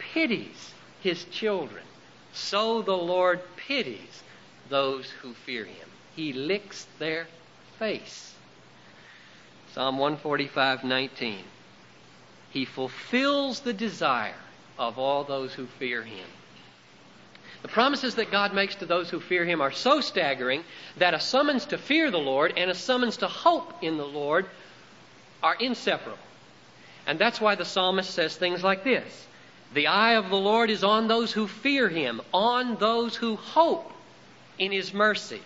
pities 0.00 0.74
his 1.00 1.24
children, 1.26 1.84
so 2.32 2.82
the 2.82 2.96
Lord 2.96 3.40
pities 3.54 4.24
those 4.68 5.08
who 5.08 5.32
fear 5.32 5.64
him. 5.64 5.88
He 6.16 6.32
licks 6.32 6.88
their 6.98 7.28
face. 7.78 8.34
Psalm 9.74 9.96
145:19. 9.96 11.36
He 12.50 12.64
fulfills 12.64 13.60
the 13.60 13.72
desire 13.72 14.42
of 14.76 14.98
all 14.98 15.22
those 15.22 15.54
who 15.54 15.66
fear 15.66 16.02
him. 16.02 16.26
The 17.62 17.68
promises 17.68 18.14
that 18.14 18.30
God 18.30 18.54
makes 18.54 18.76
to 18.76 18.86
those 18.86 19.10
who 19.10 19.20
fear 19.20 19.44
him 19.44 19.60
are 19.60 19.72
so 19.72 20.00
staggering 20.00 20.64
that 20.96 21.14
a 21.14 21.20
summons 21.20 21.66
to 21.66 21.78
fear 21.78 22.10
the 22.10 22.18
Lord 22.18 22.54
and 22.56 22.70
a 22.70 22.74
summons 22.74 23.18
to 23.18 23.28
hope 23.28 23.82
in 23.82 23.98
the 23.98 24.06
Lord 24.06 24.46
are 25.42 25.56
inseparable. 25.56 26.18
And 27.06 27.18
that's 27.18 27.40
why 27.40 27.54
the 27.54 27.64
psalmist 27.64 28.10
says 28.10 28.36
things 28.36 28.64
like 28.64 28.84
this 28.84 29.26
The 29.74 29.88
eye 29.88 30.14
of 30.14 30.30
the 30.30 30.36
Lord 30.36 30.70
is 30.70 30.84
on 30.84 31.08
those 31.08 31.32
who 31.32 31.46
fear 31.46 31.88
him, 31.88 32.22
on 32.32 32.76
those 32.76 33.16
who 33.16 33.36
hope 33.36 33.92
in 34.58 34.72
his 34.72 34.94
mercy. 34.94 35.42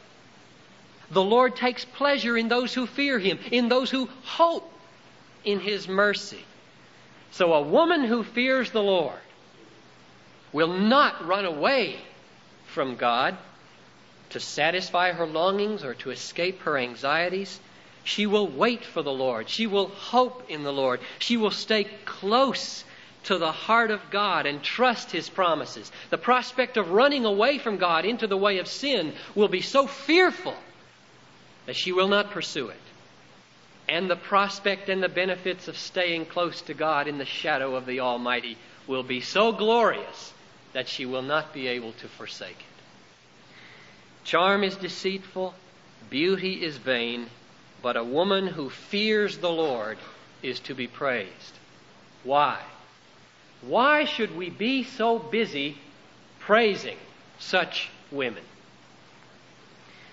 The 1.11 1.23
Lord 1.23 1.57
takes 1.57 1.85
pleasure 1.85 2.37
in 2.37 2.49
those 2.49 2.73
who 2.75 2.87
fear 2.87 3.19
him, 3.19 3.39
in 3.51 3.69
those 3.69 3.91
who 3.91 4.09
hope 4.25 4.71
in 5.45 5.61
his 5.61 5.89
mercy. 5.89 6.45
So 7.33 7.53
a 7.53 7.63
woman 7.63 8.05
who 8.05 8.23
fears 8.23 8.71
the 8.71 8.83
Lord 8.83 9.19
will 10.55 10.73
not 10.73 11.27
run 11.27 11.45
away 11.45 11.97
from 12.67 12.95
God 12.95 13.37
to 14.31 14.39
satisfy 14.39 15.11
her 15.11 15.27
longings 15.27 15.83
or 15.83 15.95
to 15.95 16.11
escape 16.11 16.61
her 16.61 16.79
anxieties. 16.79 17.59
She 18.05 18.27
will 18.27 18.47
wait 18.47 18.85
for 18.85 19.03
the 19.03 19.13
Lord. 19.13 19.49
She 19.49 19.67
will 19.67 19.89
hope 19.89 20.49
in 20.49 20.63
the 20.63 20.73
Lord. 20.73 21.01
She 21.19 21.37
will 21.37 21.51
stay 21.51 21.89
close 22.05 22.85
to 23.25 23.37
the 23.37 23.51
heart 23.51 23.91
of 23.91 24.11
God 24.11 24.47
and 24.47 24.63
trust 24.63 25.11
His 25.11 25.29
promises. 25.29 25.91
The 26.11 26.19
prospect 26.19 26.77
of 26.77 26.91
running 26.91 27.25
away 27.25 27.59
from 27.59 27.79
God 27.79 28.05
into 28.05 28.29
the 28.29 28.37
way 28.37 28.59
of 28.59 28.69
sin 28.69 29.13
will 29.35 29.49
be 29.49 29.61
so 29.61 29.89
fearful 29.89 30.57
that 31.67 31.75
she 31.75 31.91
will 31.91 32.09
not 32.09 32.31
pursue 32.31 32.69
it. 32.69 32.81
And 33.89 34.09
the 34.09 34.17
prospect 34.17 34.89
and 34.89 35.03
the 35.03 35.09
benefits 35.09 35.67
of 35.67 35.77
staying 35.77 36.27
close 36.27 36.61
to 36.63 36.75
God 36.75 37.09
in 37.09 37.19
the 37.19 37.25
shadow 37.25 37.75
of 37.75 37.87
the 37.87 38.01
Almighty 38.01 38.57
will 38.87 39.03
be 39.03 39.21
so 39.21 39.51
glorious 39.51 40.34
that 40.75 40.89
she 40.89 41.07
will 41.07 41.23
not 41.23 41.55
be 41.55 41.67
able 41.69 41.93
to 41.93 42.09
forsake 42.09 42.59
it. 42.59 44.25
Charm 44.25 44.63
is 44.63 44.77
deceitful, 44.77 45.55
beauty 46.11 46.63
is 46.65 46.77
vain, 46.77 47.27
but 47.83 47.97
a 47.97 48.05
woman 48.05 48.47
who 48.47 48.69
fears 48.69 49.39
the 49.39 49.51
Lord 49.51 49.97
is 50.43 50.61
to 50.61 50.75
be 50.75 50.87
praised. 50.87 51.59
Why? 52.23 52.61
Why 53.63 54.05
should 54.05 54.37
we 54.37 54.51
be 54.51 54.85
so 54.85 55.19
busy 55.19 55.79
praising 56.41 56.99
such 57.39 57.89
women? 58.11 58.43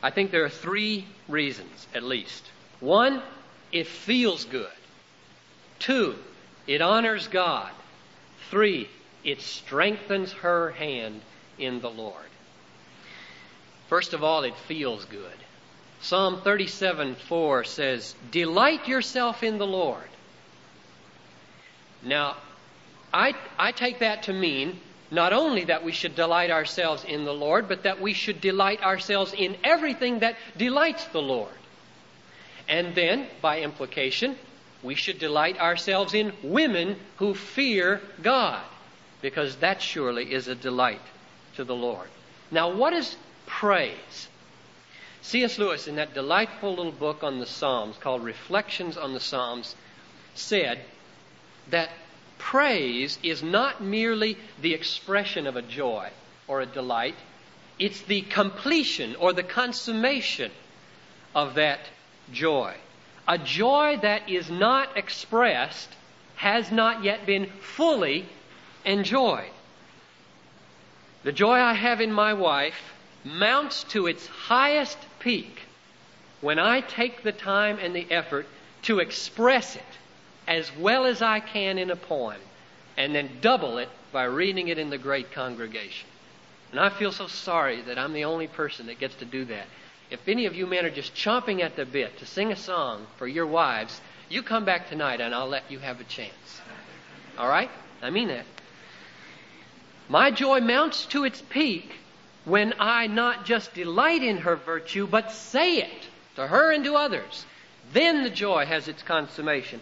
I 0.03 0.11
think 0.11 0.31
there 0.31 0.43
are 0.43 0.49
three 0.49 1.05
reasons, 1.27 1.87
at 1.93 2.03
least. 2.03 2.43
One, 2.79 3.21
it 3.71 3.87
feels 3.87 4.45
good. 4.45 4.67
Two, 5.79 6.15
it 6.67 6.81
honors 6.81 7.27
God. 7.27 7.71
Three, 8.49 8.89
it 9.23 9.41
strengthens 9.41 10.31
her 10.33 10.71
hand 10.71 11.21
in 11.57 11.81
the 11.81 11.89
Lord. 11.89 12.15
First 13.87 14.13
of 14.13 14.23
all, 14.23 14.43
it 14.43 14.55
feels 14.67 15.05
good. 15.05 15.37
Psalm 16.01 16.41
37 16.41 17.15
4 17.15 17.63
says, 17.63 18.15
Delight 18.31 18.87
yourself 18.87 19.43
in 19.43 19.57
the 19.57 19.67
Lord. 19.67 20.09
Now, 22.03 22.37
I, 23.13 23.35
I 23.59 23.71
take 23.71 23.99
that 23.99 24.23
to 24.23 24.33
mean 24.33 24.79
not 25.11 25.33
only 25.33 25.65
that 25.65 25.83
we 25.83 25.91
should 25.91 26.15
delight 26.15 26.49
ourselves 26.49 27.03
in 27.03 27.25
the 27.25 27.33
Lord, 27.33 27.67
but 27.67 27.83
that 27.83 27.99
we 27.99 28.13
should 28.13 28.39
delight 28.39 28.81
ourselves 28.81 29.33
in 29.37 29.57
everything 29.63 30.19
that 30.19 30.37
delights 30.57 31.05
the 31.07 31.21
Lord. 31.21 31.53
And 32.69 32.95
then, 32.95 33.27
by 33.41 33.59
implication, 33.59 34.37
we 34.81 34.95
should 34.95 35.19
delight 35.19 35.59
ourselves 35.59 36.13
in 36.13 36.31
women 36.41 36.95
who 37.17 37.33
fear 37.35 38.01
God, 38.23 38.63
because 39.21 39.57
that 39.57 39.81
surely 39.81 40.33
is 40.33 40.47
a 40.47 40.55
delight 40.55 41.01
to 41.55 41.63
the 41.63 41.75
Lord. 41.75 42.07
Now, 42.49 42.73
what 42.73 42.93
is 42.93 43.15
praise? 43.45 44.27
C.S. 45.21 45.59
Lewis, 45.59 45.87
in 45.87 45.95
that 45.95 46.13
delightful 46.13 46.75
little 46.75 46.91
book 46.91 47.23
on 47.23 47.39
the 47.39 47.45
Psalms 47.45 47.97
called 47.97 48.23
Reflections 48.23 48.97
on 48.97 49.13
the 49.13 49.19
Psalms, 49.19 49.75
said 50.33 50.79
that 51.69 51.89
praise 52.37 53.19
is 53.21 53.43
not 53.43 53.83
merely 53.83 54.37
the 54.59 54.73
expression 54.73 55.45
of 55.45 55.55
a 55.55 55.61
joy 55.61 56.09
or 56.47 56.61
a 56.61 56.65
delight, 56.65 57.15
it's 57.77 58.01
the 58.01 58.21
completion 58.23 59.15
or 59.15 59.31
the 59.31 59.43
consummation 59.43 60.51
of 61.35 61.55
that 61.55 61.79
joy. 62.33 62.75
A 63.27 63.37
joy 63.37 63.99
that 64.01 64.27
is 64.27 64.49
not 64.49 64.97
expressed 64.97 65.89
has 66.35 66.71
not 66.71 67.03
yet 67.03 67.25
been 67.25 67.45
fully 67.75 68.27
enjoyed. 68.85 69.51
The 71.23 71.31
joy 71.31 71.59
I 71.59 71.73
have 71.73 72.01
in 72.01 72.11
my 72.11 72.33
wife 72.33 72.93
mounts 73.23 73.83
to 73.85 74.07
its 74.07 74.25
highest 74.25 74.97
peak 75.19 75.61
when 76.41 76.57
I 76.57 76.81
take 76.81 77.21
the 77.21 77.31
time 77.31 77.77
and 77.79 77.95
the 77.95 78.11
effort 78.11 78.47
to 78.83 78.99
express 78.99 79.75
it 79.75 79.83
as 80.47 80.71
well 80.79 81.05
as 81.05 81.21
I 81.21 81.39
can 81.39 81.77
in 81.77 81.91
a 81.91 81.95
poem 81.95 82.39
and 82.97 83.13
then 83.13 83.29
double 83.41 83.77
it 83.77 83.89
by 84.11 84.23
reading 84.23 84.67
it 84.67 84.77
in 84.77 84.89
the 84.89 84.97
great 84.97 85.31
congregation. 85.31 86.09
And 86.71 86.79
I 86.79 86.89
feel 86.89 87.11
so 87.11 87.27
sorry 87.27 87.81
that 87.83 87.99
I'm 87.99 88.13
the 88.13 88.25
only 88.25 88.47
person 88.47 88.87
that 88.87 88.99
gets 88.99 89.15
to 89.15 89.25
do 89.25 89.45
that. 89.45 89.67
If 90.09 90.27
any 90.27 90.45
of 90.45 90.55
you 90.55 90.65
men 90.65 90.85
are 90.85 90.89
just 90.89 91.13
chomping 91.13 91.61
at 91.61 91.75
the 91.75 91.85
bit 91.85 92.17
to 92.19 92.25
sing 92.25 92.51
a 92.51 92.55
song 92.55 93.05
for 93.17 93.27
your 93.27 93.47
wives, 93.47 94.01
you 94.29 94.41
come 94.41 94.65
back 94.65 94.89
tonight 94.89 95.21
and 95.21 95.33
I'll 95.33 95.47
let 95.47 95.69
you 95.69 95.79
have 95.79 96.01
a 96.01 96.05
chance. 96.05 96.61
All 97.37 97.47
right? 97.47 97.69
I 98.01 98.09
mean 98.09 98.27
that. 98.29 98.45
My 100.11 100.29
joy 100.29 100.59
mounts 100.59 101.05
to 101.05 101.23
its 101.23 101.41
peak 101.41 101.89
when 102.43 102.73
I 102.79 103.07
not 103.07 103.45
just 103.45 103.73
delight 103.73 104.21
in 104.21 104.39
her 104.39 104.57
virtue, 104.57 105.07
but 105.07 105.31
say 105.31 105.77
it 105.77 106.07
to 106.35 106.47
her 106.47 106.73
and 106.73 106.83
to 106.83 106.95
others. 106.97 107.45
Then 107.93 108.23
the 108.23 108.29
joy 108.29 108.65
has 108.65 108.89
its 108.89 109.03
consummation. 109.03 109.79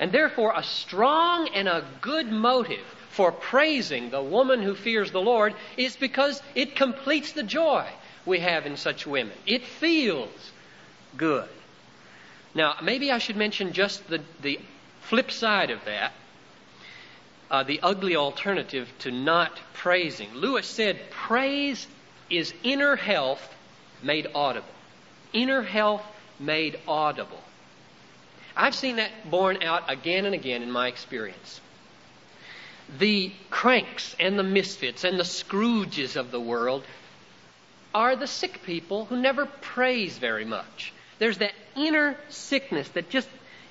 And 0.00 0.10
therefore, 0.10 0.52
a 0.56 0.64
strong 0.64 1.48
and 1.54 1.68
a 1.68 1.84
good 2.00 2.26
motive 2.26 2.84
for 3.10 3.30
praising 3.30 4.10
the 4.10 4.20
woman 4.20 4.64
who 4.64 4.74
fears 4.74 5.12
the 5.12 5.20
Lord 5.20 5.54
is 5.76 5.94
because 5.94 6.42
it 6.56 6.74
completes 6.74 7.30
the 7.30 7.44
joy 7.44 7.86
we 8.26 8.40
have 8.40 8.66
in 8.66 8.76
such 8.76 9.06
women. 9.06 9.36
It 9.46 9.64
feels 9.64 10.50
good. 11.16 11.48
Now, 12.52 12.74
maybe 12.82 13.12
I 13.12 13.18
should 13.18 13.36
mention 13.36 13.72
just 13.72 14.08
the, 14.08 14.22
the 14.42 14.58
flip 15.02 15.30
side 15.30 15.70
of 15.70 15.84
that, 15.84 16.14
uh, 17.50 17.62
the 17.62 17.80
ugly 17.82 18.16
alternative 18.16 18.90
to 19.00 19.10
not 19.10 19.58
praising. 19.74 20.32
Lewis 20.34 20.66
said, 20.66 21.10
Praise 21.10 21.86
is 22.30 22.52
inner 22.62 22.96
health 22.96 23.54
made 24.02 24.28
audible. 24.34 24.68
Inner 25.32 25.62
health 25.62 26.04
made 26.38 26.78
audible. 26.86 27.42
I've 28.56 28.74
seen 28.74 28.96
that 28.96 29.30
borne 29.30 29.62
out 29.62 29.90
again 29.90 30.24
and 30.24 30.34
again 30.34 30.62
in 30.62 30.70
my 30.70 30.88
experience. 30.88 31.60
The 32.98 33.32
cranks 33.50 34.16
and 34.18 34.38
the 34.38 34.42
misfits 34.42 35.04
and 35.04 35.18
the 35.18 35.24
Scrooges 35.24 36.16
of 36.16 36.30
the 36.30 36.40
world 36.40 36.84
are 37.94 38.16
the 38.16 38.26
sick 38.26 38.62
people 38.62 39.04
who 39.06 39.16
never 39.16 39.46
praise 39.46 40.18
very 40.18 40.44
much. 40.44 40.92
There's 41.18 41.38
that 41.38 41.52
inner 41.76 42.16
sickness 42.28 42.88
that 42.90 43.10
just 43.10 43.28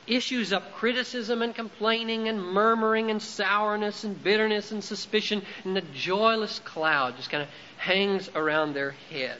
issues 0.07 0.53
up 0.53 0.73
criticism 0.73 1.41
and 1.41 1.53
complaining 1.53 2.27
and 2.27 2.41
murmuring 2.41 3.11
and 3.11 3.21
sourness 3.21 4.03
and 4.03 4.21
bitterness 4.23 4.71
and 4.71 4.83
suspicion, 4.83 5.41
and 5.63 5.75
the 5.75 5.81
joyless 5.81 6.59
cloud 6.59 7.15
just 7.17 7.29
kind 7.29 7.43
of 7.43 7.49
hangs 7.77 8.29
around 8.35 8.73
their 8.73 8.91
head. 9.09 9.37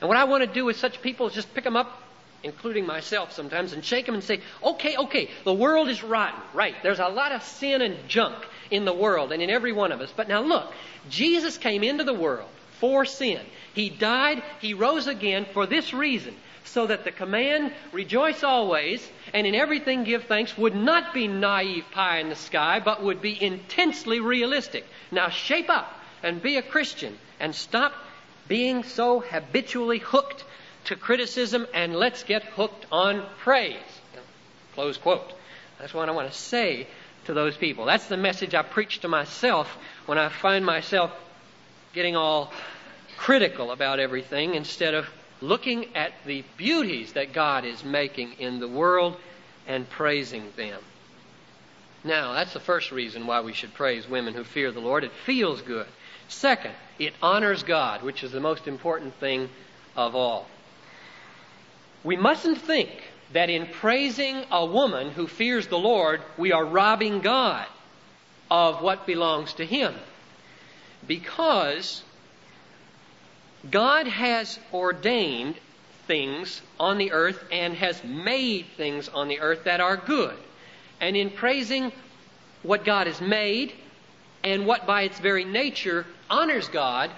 And 0.00 0.08
what 0.08 0.18
I 0.18 0.24
want 0.24 0.44
to 0.44 0.52
do 0.52 0.64
with 0.64 0.76
such 0.76 1.00
people 1.02 1.26
is 1.26 1.34
just 1.34 1.52
pick 1.54 1.64
them 1.64 1.76
up, 1.76 2.02
including 2.42 2.86
myself 2.86 3.32
sometimes, 3.32 3.72
and 3.72 3.84
shake 3.84 4.06
them 4.06 4.14
and 4.14 4.22
say, 4.22 4.40
okay, 4.62 4.96
okay, 4.96 5.30
the 5.44 5.54
world 5.54 5.88
is 5.88 6.02
rotten. 6.02 6.40
Right. 6.52 6.74
There's 6.82 7.00
a 7.00 7.08
lot 7.08 7.32
of 7.32 7.42
sin 7.42 7.80
and 7.80 7.96
junk 8.08 8.36
in 8.70 8.84
the 8.84 8.92
world 8.92 9.32
and 9.32 9.42
in 9.42 9.50
every 9.50 9.72
one 9.72 9.92
of 9.92 10.00
us. 10.00 10.12
But 10.14 10.28
now 10.28 10.42
look, 10.42 10.72
Jesus 11.08 11.56
came 11.56 11.82
into 11.82 12.04
the 12.04 12.14
world 12.14 12.50
for 12.78 13.04
sin. 13.04 13.40
He 13.74 13.88
died, 13.88 14.42
He 14.60 14.74
rose 14.74 15.06
again 15.06 15.46
for 15.52 15.66
this 15.66 15.94
reason 15.94 16.34
so 16.66 16.86
that 16.86 17.04
the 17.04 17.12
command, 17.12 17.72
rejoice 17.92 18.42
always, 18.42 19.06
and 19.32 19.46
in 19.46 19.54
everything 19.54 20.04
give 20.04 20.24
thanks, 20.24 20.56
would 20.58 20.74
not 20.74 21.14
be 21.14 21.28
naive 21.28 21.84
pie 21.92 22.18
in 22.18 22.28
the 22.28 22.36
sky, 22.36 22.80
but 22.84 23.02
would 23.02 23.22
be 23.22 23.42
intensely 23.42 24.20
realistic. 24.20 24.84
Now 25.10 25.28
shape 25.28 25.70
up 25.70 25.92
and 26.22 26.42
be 26.42 26.56
a 26.56 26.62
Christian 26.62 27.16
and 27.40 27.54
stop 27.54 27.92
being 28.48 28.84
so 28.84 29.20
habitually 29.20 29.98
hooked 29.98 30.44
to 30.84 30.96
criticism 30.96 31.66
and 31.74 31.94
let's 31.94 32.22
get 32.22 32.42
hooked 32.44 32.86
on 32.92 33.24
praise. 33.38 33.76
Close 34.74 34.96
quote. 34.96 35.32
That's 35.78 35.92
what 35.92 36.08
I 36.08 36.12
want 36.12 36.30
to 36.30 36.36
say 36.36 36.86
to 37.26 37.34
those 37.34 37.56
people. 37.56 37.84
That's 37.84 38.06
the 38.06 38.16
message 38.16 38.54
I 38.54 38.62
preach 38.62 39.00
to 39.00 39.08
myself 39.08 39.68
when 40.06 40.18
I 40.18 40.28
find 40.28 40.64
myself 40.64 41.12
getting 41.92 42.16
all 42.16 42.52
critical 43.16 43.70
about 43.72 43.98
everything 43.98 44.54
instead 44.54 44.94
of 44.94 45.06
looking 45.40 45.94
at 45.94 46.12
the 46.24 46.44
beauties 46.56 47.12
that 47.12 47.32
God 47.32 47.64
is 47.64 47.84
making 47.84 48.34
in 48.38 48.60
the 48.60 48.68
world 48.68 49.16
and 49.66 49.88
praising 49.88 50.52
them. 50.56 50.80
Now, 52.04 52.34
that's 52.34 52.52
the 52.52 52.60
first 52.60 52.92
reason 52.92 53.26
why 53.26 53.40
we 53.40 53.52
should 53.52 53.74
praise 53.74 54.08
women 54.08 54.34
who 54.34 54.44
fear 54.44 54.70
the 54.70 54.80
Lord. 54.80 55.02
It 55.04 55.12
feels 55.24 55.60
good. 55.60 55.86
Second, 56.28 56.74
it 56.98 57.14
honors 57.20 57.62
God, 57.62 58.02
which 58.02 58.22
is 58.22 58.32
the 58.32 58.40
most 58.40 58.68
important 58.68 59.14
thing 59.14 59.48
of 59.96 60.14
all. 60.14 60.46
We 62.04 62.16
mustn't 62.16 62.58
think 62.58 62.90
that 63.32 63.50
in 63.50 63.66
praising 63.66 64.44
a 64.50 64.64
woman 64.64 65.10
who 65.10 65.26
fears 65.26 65.66
the 65.66 65.78
Lord, 65.78 66.20
we 66.38 66.52
are 66.52 66.64
robbing 66.64 67.20
God 67.20 67.66
of 68.50 68.82
what 68.82 69.06
belongs 69.06 69.54
to 69.54 69.66
Him. 69.66 69.94
Because 71.06 72.02
God 73.70 74.06
has 74.06 74.58
ordained 74.72 75.56
things 76.06 76.60
on 76.78 76.98
the 76.98 77.12
earth 77.12 77.42
and 77.50 77.74
has 77.74 78.02
made 78.04 78.66
things 78.76 79.08
on 79.08 79.28
the 79.28 79.40
earth 79.40 79.64
that 79.64 79.80
are 79.80 79.96
good. 79.96 80.36
And 81.00 81.16
in 81.16 81.30
praising 81.30 81.92
what 82.62 82.84
God 82.84 83.06
has 83.06 83.20
made 83.20 83.72
and 84.44 84.66
what 84.66 84.86
by 84.86 85.02
its 85.02 85.18
very 85.18 85.44
nature 85.44 86.06
honors 86.30 86.68
God, 86.68 87.10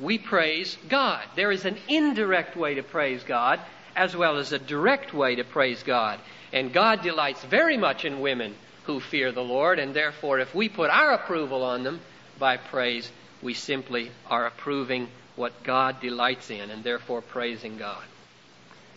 we 0.00 0.18
praise 0.18 0.76
God. 0.88 1.24
There 1.36 1.52
is 1.52 1.64
an 1.64 1.76
indirect 1.88 2.56
way 2.56 2.74
to 2.74 2.82
praise 2.82 3.22
God 3.22 3.60
as 3.96 4.16
well 4.16 4.38
as 4.38 4.52
a 4.52 4.58
direct 4.58 5.14
way 5.14 5.36
to 5.36 5.44
praise 5.44 5.82
God. 5.82 6.18
And 6.52 6.72
God 6.72 7.02
delights 7.02 7.42
very 7.44 7.76
much 7.76 8.04
in 8.04 8.20
women 8.20 8.54
who 8.84 9.00
fear 9.00 9.32
the 9.32 9.42
Lord, 9.42 9.78
and 9.78 9.94
therefore, 9.94 10.40
if 10.40 10.54
we 10.54 10.68
put 10.68 10.90
our 10.90 11.12
approval 11.12 11.62
on 11.62 11.84
them 11.84 12.00
by 12.38 12.56
praise, 12.56 13.10
we 13.42 13.54
simply 13.54 14.10
are 14.28 14.46
approving 14.46 15.08
what 15.36 15.64
God 15.64 16.00
delights 16.00 16.50
in 16.50 16.70
and 16.70 16.84
therefore 16.84 17.22
praising 17.22 17.76
God. 17.76 18.02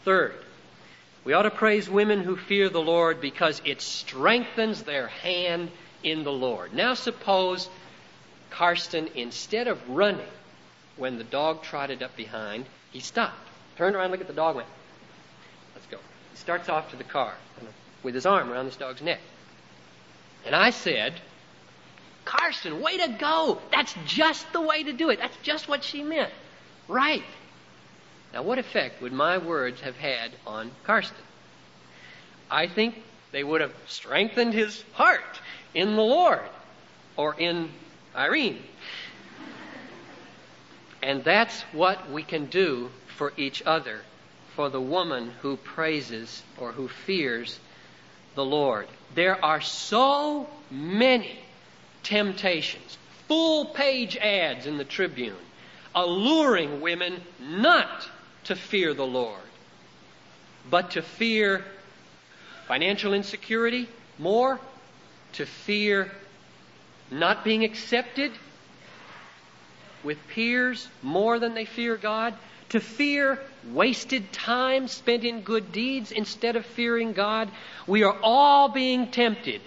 Third, 0.04 0.36
we 1.24 1.34
ought 1.34 1.44
to 1.44 1.52
praise 1.52 1.90
women 1.90 2.22
who 2.24 2.36
fear 2.36 2.70
the 2.70 2.82
Lord 2.82 3.20
because 3.20 3.62
it 3.66 3.82
strengthens 3.82 4.84
their 4.84 5.08
hand 5.08 5.72
in 6.04 6.24
the 6.24 6.32
Lord. 6.32 6.74
Now, 6.74 6.94
suppose 6.94 7.70
Karsten, 8.50 9.10
instead 9.16 9.68
of 9.68 9.90
running 9.90 10.26
when 10.96 11.18
the 11.18 11.24
dog 11.24 11.64
trotted 11.64 12.02
up 12.02 12.16
behind, 12.16 12.66
he 12.92 13.00
stopped, 13.00 13.36
turned 13.78 13.96
around, 13.96 14.12
looked 14.12 14.22
at 14.22 14.28
the 14.28 14.34
dog, 14.34 14.56
went, 14.56 14.68
Let's 15.76 15.88
go. 15.88 15.98
He 16.32 16.38
starts 16.38 16.70
off 16.70 16.90
to 16.92 16.96
the 16.96 17.04
car 17.04 17.36
with 18.04 18.16
his 18.16 18.26
arm 18.26 18.52
around 18.52 18.66
this 18.66 18.78
dog's 18.78 19.02
neck. 19.02 19.20
And 20.46 20.56
I 20.56 20.70
said, 20.70 21.14
Karsten, 22.28 22.82
way 22.82 22.98
to 22.98 23.08
go. 23.08 23.60
That's 23.72 23.96
just 24.06 24.52
the 24.52 24.60
way 24.60 24.84
to 24.84 24.92
do 24.92 25.10
it. 25.10 25.20
That's 25.20 25.38
just 25.44 25.70
what 25.70 25.84
she 25.84 26.04
meant. 26.04 26.32
Right. 26.90 27.24
Now, 28.34 28.44
what 28.44 28.60
effect 28.60 29.02
would 29.02 29.14
my 29.14 29.38
words 29.38 29.80
have 29.82 29.96
had 29.96 30.32
on 30.46 30.72
Karsten? 30.84 31.16
I 32.52 32.68
think 32.68 33.02
they 33.32 33.44
would 33.44 33.62
have 33.62 33.74
strengthened 33.88 34.54
his 34.54 34.84
heart 34.94 35.40
in 35.74 35.96
the 35.96 36.02
Lord 36.02 36.42
or 37.16 37.34
in 37.40 37.70
Irene. 38.14 38.62
And 41.02 41.24
that's 41.24 41.62
what 41.72 42.12
we 42.12 42.24
can 42.24 42.48
do 42.48 42.90
for 43.16 43.32
each 43.38 43.64
other, 43.66 44.02
for 44.56 44.70
the 44.70 44.82
woman 44.82 45.32
who 45.42 45.56
praises 45.56 46.44
or 46.58 46.74
who 46.74 46.90
fears 46.90 47.58
the 48.36 48.44
Lord. 48.44 48.88
There 49.16 49.44
are 49.44 49.62
so 49.62 50.50
many 50.70 51.40
temptations, 52.08 52.98
full 53.28 53.66
page 53.66 54.16
ads 54.16 54.66
in 54.66 54.78
the 54.78 54.86
Tribune, 54.86 55.36
alluring 55.94 56.80
women 56.80 57.22
not 57.42 58.10
to 58.46 58.56
fear 58.56 58.94
the 58.94 59.06
Lord, 59.06 59.42
but 60.70 60.92
to 60.92 61.02
fear 61.02 61.66
financial 62.68 63.14
insecurity 63.14 63.90
more, 64.18 64.58
to 65.34 65.46
fear 65.46 66.10
not 67.12 67.44
being 67.44 67.66
accepted 67.66 68.32
with 70.02 70.18
peers 70.30 70.88
more 71.04 71.40
than 71.40 71.56
they 71.56 71.66
fear 71.66 71.98
God, 71.98 72.34
to 72.70 72.80
fear 72.80 73.40
wasted 73.74 74.32
time 74.32 74.88
spent 74.88 75.26
in 75.26 75.42
good 75.42 75.74
deeds 75.74 76.14
instead 76.14 76.56
of 76.56 76.66
fearing 76.66 77.12
God. 77.12 77.50
We 77.86 78.04
are 78.04 78.18
all 78.24 78.70
being 78.70 79.12
tempted 79.12 79.60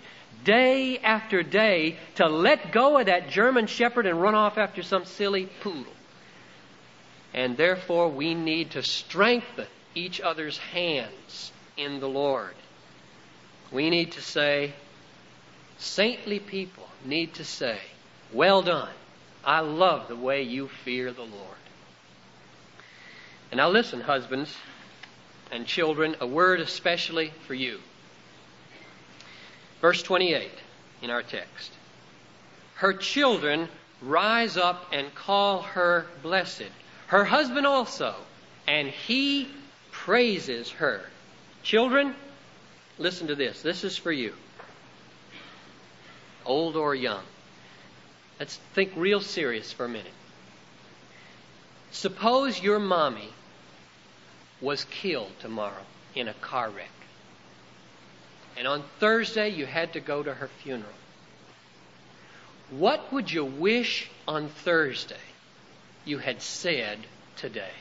day 0.45 0.99
after 0.99 1.43
day 1.43 1.99
to 2.17 2.27
let 2.27 2.73
go 2.73 2.99
of 2.99 3.07
that 3.07 3.29
German 3.29 3.67
shepherd 3.67 4.07
and 4.07 4.21
run 4.21 4.35
off 4.35 4.59
after 4.59 4.83
some 4.83 5.05
silly 5.05 5.47
poodle. 5.63 5.93
And 7.33 7.57
therefore, 7.57 8.09
we 8.09 8.35
need 8.35 8.73
to 8.73 8.83
strengthen 8.83 9.67
each 9.95 10.21
other's 10.21 10.59
hands 10.59 11.53
in 11.77 12.01
the 12.01 12.09
Lord. 12.09 12.55
We 13.71 13.91
need 13.91 14.13
to 14.13 14.23
say, 14.23 14.73
saintly 15.79 16.41
people 16.41 16.89
need 17.05 17.35
to 17.35 17.45
say, 17.45 17.79
Well 18.33 18.63
done. 18.63 18.91
I 19.45 19.61
love 19.61 20.09
the 20.09 20.17
way 20.17 20.43
you 20.43 20.69
fear 20.69 21.13
the 21.13 21.23
Lord. 21.23 21.57
And 23.51 23.59
now, 23.59 23.71
listen, 23.71 24.01
husbands 24.01 24.55
and 25.51 25.67
children, 25.67 26.17
a 26.21 26.27
word 26.27 26.61
especially 26.61 27.33
for 27.47 27.55
you. 27.55 27.81
Verse 29.81 30.03
28 30.03 30.51
in 31.03 31.11
our 31.11 31.23
text. 31.23 31.73
Her 32.75 32.93
children 32.93 33.69
rise 34.03 34.57
up 34.57 34.87
and 34.93 35.15
call 35.15 35.63
her 35.63 36.07
blessed. 36.23 36.71
Her 37.07 37.25
husband 37.25 37.67
also, 37.67 38.15
and 38.67 38.89
he 38.89 39.49
praises 39.91 40.71
her. 40.71 41.03
Children, 41.63 42.15
listen 42.99 43.27
to 43.29 43.35
this. 43.35 43.63
This 43.63 43.85
is 43.85 43.97
for 43.97 44.13
you, 44.13 44.35
old 46.45 46.77
or 46.77 46.95
young. 46.95 47.23
Let's 48.39 48.57
think 48.75 48.93
real 48.97 49.21
serious 49.21 49.73
for 49.73 49.85
a 49.85 49.89
minute. 49.89 50.13
Suppose 51.91 52.63
your 52.63 52.79
mommy 52.79 53.29
was 54.61 54.85
killed 54.85 55.33
tomorrow 55.41 55.85
in 56.15 56.29
a 56.29 56.35
car 56.35 56.71
wreck. 56.71 56.89
And 58.57 58.67
on 58.67 58.83
Thursday, 58.99 59.49
you 59.51 59.67
had 59.67 59.93
to 59.95 60.01
go 60.01 60.23
to 60.23 60.35
her 60.35 60.49
funeral. 60.63 60.93
What 62.71 63.13
would 63.13 63.31
you 63.31 63.45
wish 63.45 64.09
on 64.29 64.49
Thursday 64.49 65.17
you 66.05 66.19
had 66.19 66.41
said 66.41 66.99
today? 67.37 67.73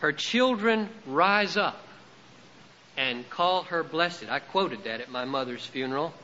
Her 0.00 0.12
children 0.12 0.88
rise 1.06 1.56
up 1.56 1.82
and 2.96 3.28
call 3.28 3.64
her 3.64 3.82
blessed. 3.82 4.26
I 4.30 4.38
quoted 4.38 4.84
that 4.84 5.00
at 5.00 5.10
my 5.10 5.24
mother's 5.24 5.66
funeral. 5.66 6.14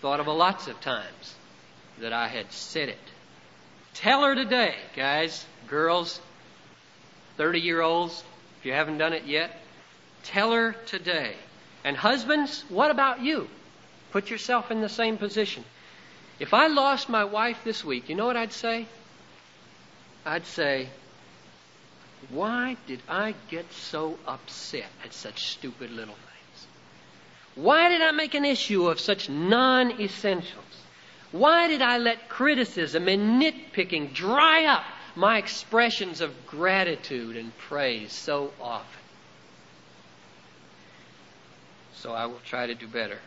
Thought 0.00 0.20
of 0.20 0.26
it 0.26 0.30
lots 0.30 0.68
of 0.68 0.80
times 0.80 1.34
that 1.98 2.12
I 2.12 2.28
had 2.28 2.52
said 2.52 2.88
it. 2.88 2.98
Tell 3.94 4.22
her 4.22 4.34
today, 4.34 4.74
guys, 4.94 5.44
girls, 5.68 6.20
30 7.36 7.60
year 7.60 7.80
olds, 7.80 8.22
if 8.64 8.68
you 8.68 8.72
haven't 8.72 8.96
done 8.96 9.12
it 9.12 9.26
yet, 9.26 9.50
tell 10.22 10.52
her 10.52 10.72
today. 10.86 11.34
And 11.84 11.94
husbands, 11.94 12.64
what 12.70 12.90
about 12.90 13.20
you? 13.20 13.46
Put 14.10 14.30
yourself 14.30 14.70
in 14.70 14.80
the 14.80 14.88
same 14.88 15.18
position. 15.18 15.66
If 16.40 16.54
I 16.54 16.68
lost 16.68 17.10
my 17.10 17.24
wife 17.24 17.58
this 17.62 17.84
week, 17.84 18.08
you 18.08 18.14
know 18.14 18.24
what 18.24 18.38
I'd 18.38 18.54
say? 18.54 18.86
I'd 20.24 20.46
say, 20.46 20.88
why 22.30 22.78
did 22.86 23.00
I 23.06 23.34
get 23.50 23.70
so 23.70 24.18
upset 24.26 24.86
at 25.04 25.12
such 25.12 25.44
stupid 25.44 25.90
little 25.90 26.14
things? 26.14 26.66
Why 27.56 27.90
did 27.90 28.00
I 28.00 28.12
make 28.12 28.32
an 28.32 28.46
issue 28.46 28.88
of 28.88 28.98
such 28.98 29.28
non 29.28 30.00
essentials? 30.00 30.64
Why 31.32 31.68
did 31.68 31.82
I 31.82 31.98
let 31.98 32.30
criticism 32.30 33.08
and 33.08 33.42
nitpicking 33.42 34.14
dry 34.14 34.64
up 34.64 34.84
my 35.16 35.38
expressions 35.38 36.20
of 36.20 36.46
gratitude 36.46 37.36
and 37.36 37.56
praise 37.56 38.12
so 38.12 38.52
often? 38.60 39.00
So 41.94 42.12
I 42.12 42.26
will 42.26 42.40
try 42.44 42.66
to 42.66 42.74
do 42.74 42.86
better. 42.86 43.18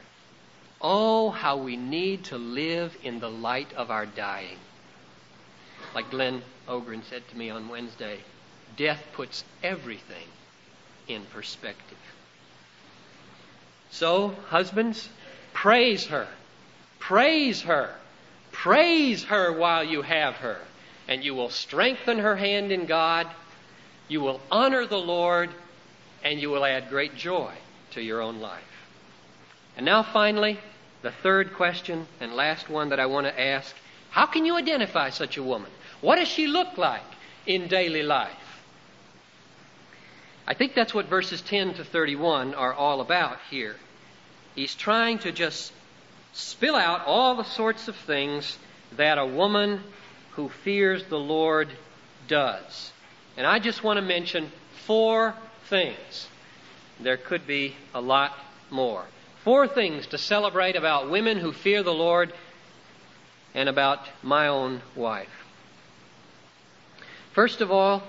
Oh, 0.79 1.31
how 1.31 1.57
we 1.57 1.77
need 1.77 2.25
to 2.25 2.37
live 2.37 2.95
in 3.03 3.19
the 3.19 3.29
light 3.29 3.73
of 3.73 3.89
our 3.89 4.05
dying. 4.05 4.59
Like 5.95 6.11
Glenn 6.11 6.43
Ogren 6.67 7.03
said 7.03 7.27
to 7.29 7.37
me 7.37 7.49
on 7.49 7.69
Wednesday, 7.69 8.19
death 8.75 9.03
puts 9.13 9.43
everything 9.63 10.27
in 11.07 11.23
perspective. 11.25 11.97
So, 13.89 14.35
husbands, 14.49 15.09
praise 15.53 16.05
her. 16.07 16.27
Praise 16.99 17.61
her. 17.63 17.95
Praise 18.51 19.23
her 19.25 19.51
while 19.51 19.83
you 19.83 20.01
have 20.01 20.35
her. 20.35 20.59
And 21.07 21.23
you 21.23 21.33
will 21.33 21.49
strengthen 21.49 22.19
her 22.19 22.35
hand 22.35 22.71
in 22.71 22.85
God. 22.85 23.27
You 24.07 24.21
will 24.21 24.41
honor 24.51 24.85
the 24.85 24.97
Lord. 24.97 25.49
And 26.23 26.41
you 26.41 26.49
will 26.49 26.65
add 26.65 26.89
great 26.89 27.15
joy 27.15 27.53
to 27.91 28.01
your 28.01 28.21
own 28.21 28.39
life. 28.39 28.63
And 29.75 29.85
now, 29.85 30.03
finally, 30.03 30.59
the 31.01 31.11
third 31.11 31.53
question 31.53 32.07
and 32.19 32.33
last 32.33 32.69
one 32.69 32.89
that 32.89 32.99
I 32.99 33.05
want 33.05 33.27
to 33.27 33.39
ask 33.39 33.75
How 34.09 34.25
can 34.25 34.45
you 34.45 34.57
identify 34.57 35.09
such 35.09 35.37
a 35.37 35.43
woman? 35.43 35.71
What 36.01 36.17
does 36.17 36.27
she 36.27 36.47
look 36.47 36.77
like 36.77 37.05
in 37.45 37.67
daily 37.67 38.03
life? 38.03 38.31
I 40.47 40.53
think 40.53 40.73
that's 40.75 40.93
what 40.93 41.07
verses 41.07 41.41
10 41.41 41.75
to 41.75 41.83
31 41.83 42.53
are 42.53 42.73
all 42.73 43.01
about 43.01 43.37
here. 43.49 43.75
He's 44.55 44.73
trying 44.73 45.19
to 45.19 45.31
just 45.31 45.73
spill 46.33 46.75
out 46.75 47.05
all 47.05 47.35
the 47.35 47.43
sorts 47.43 47.87
of 47.87 47.95
things 47.95 48.57
that 48.95 49.17
a 49.17 49.25
woman 49.25 49.83
who 50.37 50.49
fears 50.63 51.03
the 51.05 51.19
Lord 51.19 51.67
does. 52.27 52.91
And 53.35 53.45
I 53.45 53.57
just 53.57 53.83
want 53.83 53.97
to 53.97 54.01
mention 54.01 54.51
four 54.85 55.33
things. 55.67 56.27
There 56.99 57.17
could 57.17 57.47
be 57.47 57.75
a 57.93 57.99
lot 57.99 58.33
more. 58.69 59.03
Four 59.43 59.67
things 59.67 60.05
to 60.07 60.17
celebrate 60.19 60.75
about 60.75 61.09
women 61.09 61.37
who 61.37 61.51
fear 61.51 61.81
the 61.81 61.93
Lord 61.93 62.33
and 63.55 63.67
about 63.67 63.99
my 64.21 64.47
own 64.47 64.83
wife. 64.95 65.43
First 67.33 67.59
of 67.59 67.71
all, 67.71 68.03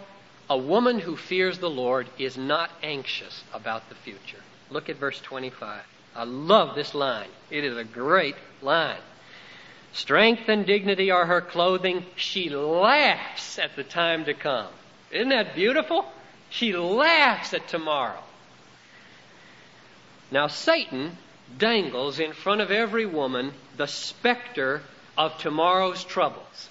a 0.51 0.59
woman 0.59 1.01
who 1.01 1.17
fears 1.17 1.59
the 1.59 1.71
Lord 1.71 2.09
is 2.19 2.37
not 2.37 2.71
anxious 2.83 3.43
about 3.55 3.89
the 3.89 3.95
future. 3.95 4.43
Look 4.69 4.91
at 4.91 4.97
verse 4.97 5.21
25. 5.21 5.83
I 6.15 6.25
love 6.25 6.75
this 6.75 6.95
line. 6.95 7.29
It 7.51 7.65
is 7.65 7.77
a 7.77 7.85
great 7.85 8.37
line. 8.61 9.01
Strength 9.93 10.49
and 10.49 10.67
dignity 10.67 11.11
are 11.11 11.27
her 11.27 11.41
clothing. 11.41 12.05
She 12.17 12.51
laughs 12.51 13.59
at 13.59 13.75
the 13.77 13.85
time 13.85 14.25
to 14.27 14.35
come. 14.35 14.69
Isn't 15.11 15.31
that 15.31 15.55
beautiful? 15.55 16.07
She 16.51 16.75
laughs 16.75 17.55
at 17.55 17.69
tomorrow. 17.69 18.23
Now, 20.31 20.47
Satan 20.47 21.17
dangles 21.57 22.19
in 22.19 22.33
front 22.33 22.61
of 22.61 22.71
every 22.71 23.07
woman 23.07 23.55
the 23.77 23.87
specter 23.87 24.83
of 25.17 25.39
tomorrow's 25.39 26.05
troubles. 26.05 26.69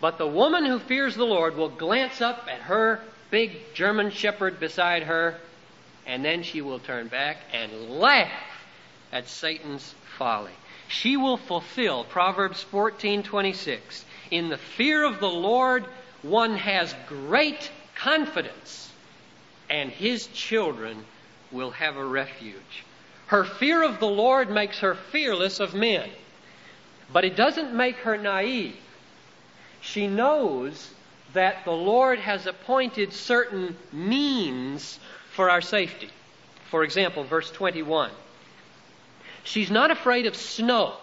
But 0.00 0.18
the 0.18 0.26
woman 0.26 0.64
who 0.64 0.80
fears 0.80 1.14
the 1.14 1.24
Lord 1.24 1.56
will 1.56 1.68
glance 1.68 2.20
up 2.20 2.48
at 2.50 2.62
her 2.62 3.00
big 3.30 3.74
German 3.74 4.10
shepherd 4.10 4.58
beside 4.58 5.04
her, 5.04 5.36
and 6.06 6.24
then 6.24 6.42
she 6.42 6.60
will 6.60 6.80
turn 6.80 7.06
back 7.06 7.38
and 7.52 7.88
laugh 7.88 8.30
at 9.12 9.28
Satan's 9.28 9.94
folly. 10.18 10.50
She 10.92 11.16
will 11.16 11.38
fulfill 11.38 12.04
Proverbs 12.04 12.62
14:26. 12.70 14.04
In 14.30 14.50
the 14.50 14.58
fear 14.58 15.04
of 15.04 15.20
the 15.20 15.30
Lord, 15.30 15.86
one 16.20 16.54
has 16.56 16.94
great 17.08 17.70
confidence, 17.94 18.92
and 19.70 19.90
his 19.90 20.26
children 20.26 21.06
will 21.50 21.70
have 21.70 21.96
a 21.96 22.04
refuge. 22.04 22.84
Her 23.28 23.42
fear 23.42 23.82
of 23.82 24.00
the 24.00 24.06
Lord 24.06 24.50
makes 24.50 24.80
her 24.80 24.94
fearless 24.94 25.60
of 25.60 25.72
men, 25.72 26.10
but 27.10 27.24
it 27.24 27.36
doesn't 27.36 27.72
make 27.72 27.96
her 27.96 28.18
naive. 28.18 28.76
She 29.80 30.06
knows 30.06 30.92
that 31.32 31.64
the 31.64 31.72
Lord 31.72 32.18
has 32.18 32.46
appointed 32.46 33.14
certain 33.14 33.78
means 33.92 35.00
for 35.30 35.48
our 35.48 35.62
safety. 35.62 36.10
For 36.70 36.84
example, 36.84 37.24
verse 37.24 37.50
21. 37.50 38.10
She's 39.44 39.70
not 39.70 39.90
afraid 39.90 40.26
of 40.26 40.36
snow 40.36 40.94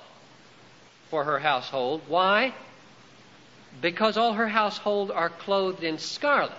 for 1.09 1.23
her 1.23 1.39
household. 1.39 2.01
Why? 2.07 2.53
Because 3.81 4.17
all 4.17 4.33
her 4.33 4.47
household 4.47 5.11
are 5.11 5.29
clothed 5.29 5.83
in 5.83 5.97
scarlet. 5.97 6.51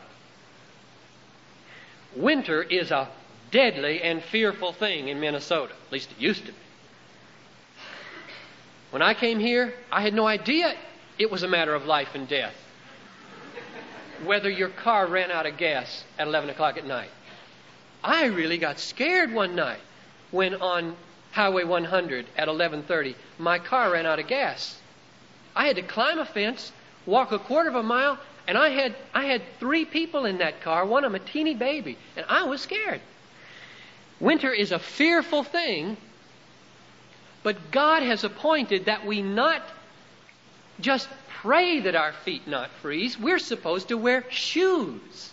Winter 2.14 2.62
is 2.62 2.90
a 2.90 3.08
deadly 3.50 4.02
and 4.02 4.22
fearful 4.22 4.72
thing 4.72 5.08
in 5.08 5.20
Minnesota. 5.20 5.72
At 5.86 5.92
least 5.92 6.10
it 6.12 6.20
used 6.20 6.46
to 6.46 6.52
be. 6.52 6.58
When 8.90 9.02
I 9.02 9.14
came 9.14 9.38
here, 9.38 9.74
I 9.90 10.02
had 10.02 10.14
no 10.14 10.26
idea 10.26 10.74
it 11.18 11.30
was 11.30 11.42
a 11.42 11.48
matter 11.48 11.74
of 11.74 11.86
life 11.86 12.14
and 12.14 12.26
death. 12.26 12.54
Whether 14.24 14.50
your 14.50 14.68
car 14.68 15.06
ran 15.06 15.30
out 15.30 15.46
of 15.46 15.56
gas 15.56 16.04
at 16.18 16.26
11 16.26 16.50
o'clock 16.50 16.76
at 16.76 16.86
night. 16.86 17.10
I 18.02 18.26
really 18.26 18.58
got 18.58 18.78
scared 18.78 19.32
one 19.32 19.54
night 19.54 19.80
when 20.30 20.54
on 20.56 20.96
Highway 21.32 21.64
100 21.64 22.26
at 22.36 22.48
11:30 22.48 23.14
my 23.38 23.58
car 23.58 23.92
ran 23.92 24.06
out 24.06 24.18
of 24.18 24.26
gas. 24.26 24.80
I 25.54 25.66
had 25.66 25.76
to 25.76 25.82
climb 25.82 26.18
a 26.18 26.24
fence, 26.24 26.72
walk 27.06 27.32
a 27.32 27.38
quarter 27.38 27.68
of 27.68 27.76
a 27.76 27.82
mile, 27.82 28.18
and 28.46 28.58
I 28.58 28.70
had 28.70 28.96
I 29.14 29.26
had 29.26 29.42
three 29.58 29.84
people 29.84 30.24
in 30.24 30.38
that 30.38 30.60
car, 30.60 30.84
one 30.84 31.04
of 31.04 31.12
them 31.12 31.20
a 31.20 31.24
teeny 31.24 31.54
baby, 31.54 31.98
and 32.16 32.26
I 32.28 32.44
was 32.44 32.60
scared. 32.60 33.00
Winter 34.18 34.52
is 34.52 34.72
a 34.72 34.78
fearful 34.78 35.44
thing, 35.44 35.96
but 37.42 37.70
God 37.70 38.02
has 38.02 38.24
appointed 38.24 38.84
that 38.86 39.06
we 39.06 39.22
not 39.22 39.62
just 40.80 41.08
pray 41.28 41.80
that 41.80 41.94
our 41.94 42.12
feet 42.12 42.46
not 42.46 42.70
freeze, 42.82 43.18
we're 43.18 43.38
supposed 43.38 43.88
to 43.88 43.96
wear 43.96 44.24
shoes. 44.30 45.32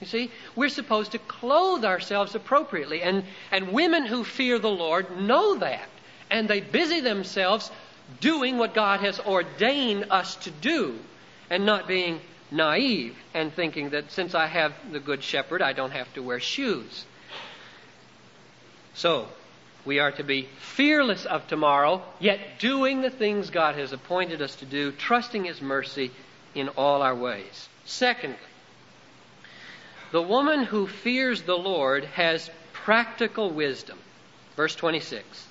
You 0.00 0.06
see, 0.06 0.30
we're 0.56 0.70
supposed 0.70 1.12
to 1.12 1.18
clothe 1.18 1.84
ourselves 1.84 2.34
appropriately. 2.34 3.02
And, 3.02 3.24
and 3.50 3.72
women 3.72 4.06
who 4.06 4.24
fear 4.24 4.58
the 4.58 4.70
Lord 4.70 5.20
know 5.20 5.56
that. 5.58 5.88
And 6.30 6.48
they 6.48 6.60
busy 6.60 7.00
themselves 7.00 7.70
doing 8.20 8.58
what 8.58 8.74
God 8.74 9.00
has 9.00 9.20
ordained 9.20 10.06
us 10.10 10.36
to 10.36 10.50
do 10.50 10.98
and 11.50 11.66
not 11.66 11.86
being 11.86 12.20
naive 12.50 13.16
and 13.34 13.52
thinking 13.52 13.90
that 13.90 14.10
since 14.10 14.34
I 14.34 14.46
have 14.46 14.72
the 14.90 15.00
Good 15.00 15.22
Shepherd, 15.22 15.62
I 15.62 15.72
don't 15.72 15.92
have 15.92 16.12
to 16.14 16.22
wear 16.22 16.40
shoes. 16.40 17.04
So, 18.94 19.28
we 19.84 19.98
are 19.98 20.12
to 20.12 20.24
be 20.24 20.48
fearless 20.58 21.24
of 21.24 21.46
tomorrow, 21.46 22.02
yet 22.18 22.58
doing 22.58 23.00
the 23.00 23.10
things 23.10 23.50
God 23.50 23.76
has 23.76 23.92
appointed 23.92 24.42
us 24.42 24.56
to 24.56 24.66
do, 24.66 24.92
trusting 24.92 25.44
His 25.44 25.62
mercy 25.62 26.10
in 26.54 26.68
all 26.70 27.02
our 27.02 27.14
ways. 27.14 27.68
Secondly, 27.84 28.38
the 30.12 30.22
woman 30.22 30.64
who 30.64 30.86
fears 30.86 31.42
the 31.42 31.58
Lord 31.58 32.04
has 32.04 32.50
practical 32.72 33.50
wisdom. 33.50 33.98
Verse 34.56 34.74
26. 34.74 35.46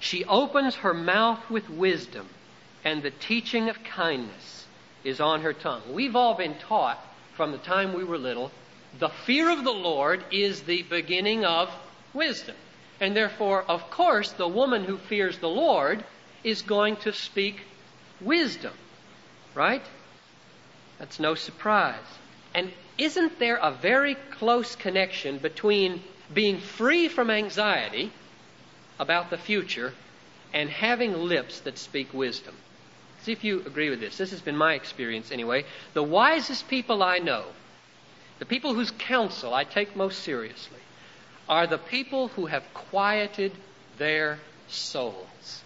She 0.00 0.24
opens 0.24 0.74
her 0.76 0.94
mouth 0.94 1.48
with 1.48 1.70
wisdom, 1.70 2.28
and 2.84 3.02
the 3.02 3.10
teaching 3.10 3.68
of 3.68 3.82
kindness 3.84 4.66
is 5.04 5.20
on 5.20 5.42
her 5.42 5.52
tongue. 5.52 5.82
We've 5.92 6.16
all 6.16 6.34
been 6.34 6.56
taught 6.56 6.98
from 7.36 7.52
the 7.52 7.58
time 7.58 7.94
we 7.94 8.04
were 8.04 8.18
little 8.18 8.50
the 8.98 9.08
fear 9.08 9.50
of 9.50 9.64
the 9.64 9.72
Lord 9.72 10.22
is 10.30 10.62
the 10.62 10.82
beginning 10.82 11.44
of 11.44 11.70
wisdom. 12.12 12.56
And 13.00 13.16
therefore, 13.16 13.62
of 13.62 13.90
course, 13.90 14.32
the 14.32 14.48
woman 14.48 14.84
who 14.84 14.98
fears 14.98 15.38
the 15.38 15.48
Lord 15.48 16.04
is 16.44 16.62
going 16.62 16.96
to 16.96 17.12
speak 17.12 17.60
wisdom. 18.20 18.74
Right? 19.54 19.82
That's 20.98 21.18
no 21.18 21.34
surprise. 21.34 21.96
And 22.54 22.70
isn't 22.98 23.38
there 23.38 23.56
a 23.56 23.72
very 23.72 24.14
close 24.14 24.76
connection 24.76 25.38
between 25.38 26.02
being 26.32 26.58
free 26.58 27.08
from 27.08 27.30
anxiety 27.30 28.12
about 28.98 29.30
the 29.30 29.38
future 29.38 29.92
and 30.52 30.68
having 30.68 31.14
lips 31.14 31.60
that 31.60 31.78
speak 31.78 32.12
wisdom? 32.12 32.54
See 33.22 33.32
if 33.32 33.44
you 33.44 33.60
agree 33.60 33.88
with 33.88 34.00
this. 34.00 34.18
This 34.18 34.30
has 34.30 34.40
been 34.40 34.56
my 34.56 34.74
experience 34.74 35.30
anyway. 35.30 35.64
The 35.94 36.02
wisest 36.02 36.68
people 36.68 37.02
I 37.02 37.18
know, 37.18 37.44
the 38.38 38.46
people 38.46 38.74
whose 38.74 38.90
counsel 38.90 39.54
I 39.54 39.64
take 39.64 39.94
most 39.94 40.22
seriously, 40.22 40.80
are 41.48 41.66
the 41.66 41.78
people 41.78 42.28
who 42.28 42.46
have 42.46 42.64
quieted 42.74 43.52
their 43.98 44.38
souls, 44.68 45.62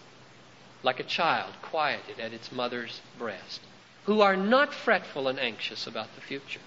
like 0.83 0.99
a 0.99 1.03
child 1.03 1.53
quieted 1.61 2.19
at 2.19 2.33
its 2.33 2.51
mother's 2.51 3.01
breast, 3.17 3.61
who 4.05 4.21
are 4.21 4.37
not 4.37 4.73
fretful 4.73 5.27
and 5.27 5.39
anxious 5.39 5.87
about 5.87 6.13
the 6.15 6.21
future. 6.21 6.61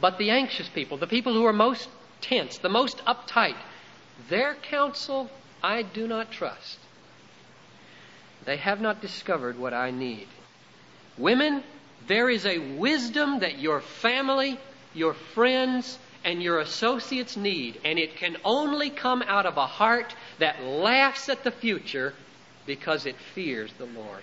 But 0.00 0.18
the 0.18 0.30
anxious 0.30 0.68
people, 0.68 0.96
the 0.96 1.06
people 1.06 1.32
who 1.32 1.44
are 1.46 1.52
most 1.52 1.88
tense, 2.20 2.58
the 2.58 2.68
most 2.68 2.98
uptight, 3.04 3.56
their 4.28 4.54
counsel 4.54 5.30
I 5.62 5.82
do 5.82 6.06
not 6.06 6.30
trust. 6.30 6.78
They 8.44 8.56
have 8.56 8.80
not 8.80 9.00
discovered 9.00 9.58
what 9.58 9.74
I 9.74 9.90
need. 9.90 10.28
Women, 11.16 11.64
there 12.06 12.30
is 12.30 12.46
a 12.46 12.58
wisdom 12.58 13.40
that 13.40 13.58
your 13.58 13.80
family, 13.80 14.58
your 14.94 15.14
friends, 15.14 15.98
and 16.24 16.42
your 16.42 16.60
associates 16.60 17.36
need, 17.36 17.80
and 17.84 17.98
it 17.98 18.16
can 18.16 18.36
only 18.44 18.90
come 18.90 19.22
out 19.22 19.46
of 19.46 19.56
a 19.56 19.66
heart 19.66 20.14
that 20.38 20.62
laughs 20.62 21.28
at 21.28 21.44
the 21.44 21.50
future 21.50 22.14
because 22.66 23.06
it 23.06 23.16
fears 23.34 23.72
the 23.78 23.86
Lord. 23.86 24.22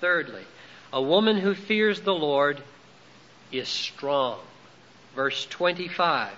Thirdly, 0.00 0.44
a 0.92 1.02
woman 1.02 1.38
who 1.38 1.54
fears 1.54 2.00
the 2.00 2.14
Lord 2.14 2.62
is 3.50 3.68
strong. 3.68 4.40
Verse 5.18 5.46
25. 5.46 6.32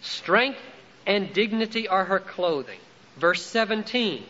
Strength 0.00 0.58
and 1.06 1.32
dignity 1.32 1.86
are 1.86 2.06
her 2.06 2.18
clothing. 2.18 2.80
Verse 3.16 3.40
17. 3.46 4.24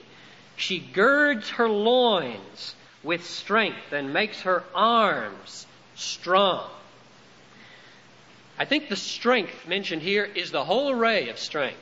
She 0.54 0.80
girds 0.80 1.48
her 1.48 1.66
loins 1.66 2.74
with 3.02 3.24
strength 3.24 3.92
and 3.92 4.12
makes 4.12 4.42
her 4.42 4.64
arms 4.74 5.66
strong. 5.94 6.68
I 8.58 8.66
think 8.66 8.90
the 8.90 8.96
strength 8.96 9.66
mentioned 9.66 10.02
here 10.02 10.26
is 10.26 10.50
the 10.50 10.64
whole 10.64 10.90
array 10.90 11.30
of 11.30 11.38
strength. 11.38 11.80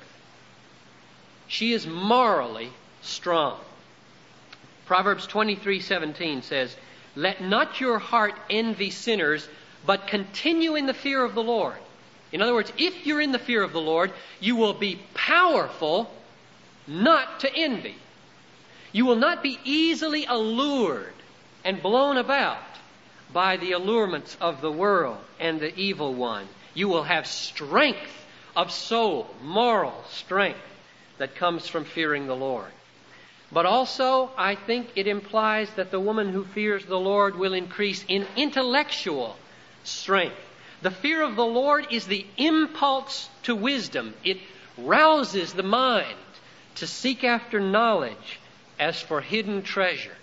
She 1.49 1.73
is 1.73 1.85
morally 1.85 2.71
strong. 3.03 3.59
Proverbs 4.87 5.27
23:17 5.27 6.43
says, 6.43 6.77
"Let 7.17 7.43
not 7.43 7.81
your 7.81 7.99
heart 7.99 8.37
envy 8.49 8.91
sinners, 8.91 9.49
but 9.85 10.07
continue 10.07 10.77
in 10.77 10.87
the 10.87 10.95
fear 10.95 11.25
of 11.25 11.35
the 11.35 11.43
Lord." 11.43 11.79
In 12.35 12.43
other 12.43 12.53
words, 12.53 12.73
if 12.77 13.07
you're 13.07 13.21
in 13.21 13.31
the 13.31 13.39
fear 13.39 13.63
of 13.63 13.73
the 13.73 13.81
Lord, 13.81 14.13
you 14.41 14.57
will 14.57 14.75
be 14.75 14.99
powerful 15.15 16.11
not 16.89 17.39
to 17.41 17.55
envy. 17.55 17.95
You 18.91 19.07
will 19.07 19.15
not 19.15 19.41
be 19.41 19.61
easily 19.63 20.27
allured 20.27 21.15
and 21.65 21.81
blown 21.81 22.17
about 22.17 22.59
by 23.33 23.57
the 23.57 23.71
allurements 23.71 24.37
of 24.41 24.61
the 24.61 24.73
world 24.73 25.19
and 25.39 25.61
the 25.61 25.79
evil 25.79 26.13
one. 26.13 26.49
You 26.75 26.89
will 26.89 27.05
have 27.05 27.29
strength 27.29 28.27
of 28.57 28.73
soul, 28.73 29.33
moral 29.41 30.03
strength 30.11 30.59
that 31.19 31.37
comes 31.37 31.69
from 31.69 31.85
fearing 31.85 32.27
the 32.27 32.35
Lord. 32.35 32.73
But 33.53 33.65
also, 33.65 34.33
I 34.37 34.57
think 34.57 34.89
it 34.97 35.07
implies 35.07 35.71
that 35.77 35.93
the 35.93 36.01
woman 36.01 36.33
who 36.33 36.45
fears 36.45 36.85
the 36.85 36.99
Lord 36.99 37.37
will 37.37 37.55
increase 37.55 38.05
in 38.09 38.27
intellectual 38.35 39.37
strength. 39.85 40.35
The 40.85 40.91
fear 40.91 41.23
of 41.23 41.35
the 41.35 41.47
Lord 41.47 41.87
is 41.91 42.07
the 42.07 42.27
impulse 42.37 43.31
to 43.45 43.55
wisdom. 43.55 44.13
It 44.23 44.37
rouses 44.77 45.55
the 45.55 45.63
mind 45.63 46.19
to 46.75 46.87
seek 46.87 47.25
after 47.25 47.59
knowledge 47.59 48.39
as 48.79 49.01
for 49.01 49.23
hidden 49.23 49.63
treasure. 49.63 50.15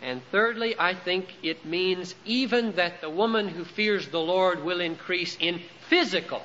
And 0.00 0.22
thirdly, 0.30 0.74
I 0.78 0.94
think 0.94 1.34
it 1.42 1.66
means 1.66 2.14
even 2.24 2.76
that 2.76 3.02
the 3.02 3.10
woman 3.10 3.48
who 3.48 3.66
fears 3.66 4.08
the 4.08 4.20
Lord 4.20 4.64
will 4.64 4.80
increase 4.80 5.36
in 5.38 5.60
physical 5.86 6.42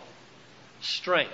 strength, 0.82 1.32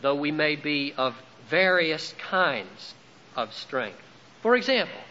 though 0.00 0.14
we 0.14 0.32
may 0.32 0.56
be 0.56 0.94
of 0.96 1.14
various 1.50 2.14
kinds 2.14 2.94
of 3.36 3.52
strength. 3.52 4.00
For 4.40 4.56
example, 4.56 5.02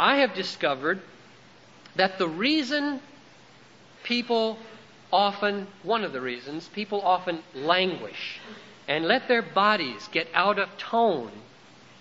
I 0.00 0.16
have 0.16 0.34
discovered 0.34 1.00
that 1.94 2.18
the 2.18 2.28
reason 2.28 3.00
people 4.02 4.58
often, 5.12 5.66
one 5.82 6.04
of 6.04 6.12
the 6.12 6.20
reasons, 6.20 6.68
people 6.68 7.00
often 7.02 7.42
languish 7.54 8.40
and 8.88 9.06
let 9.06 9.28
their 9.28 9.42
bodies 9.42 10.08
get 10.12 10.28
out 10.34 10.58
of 10.58 10.76
tone 10.78 11.30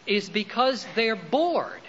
is 0.07 0.29
because 0.29 0.85
they're 0.95 1.15
bored 1.15 1.81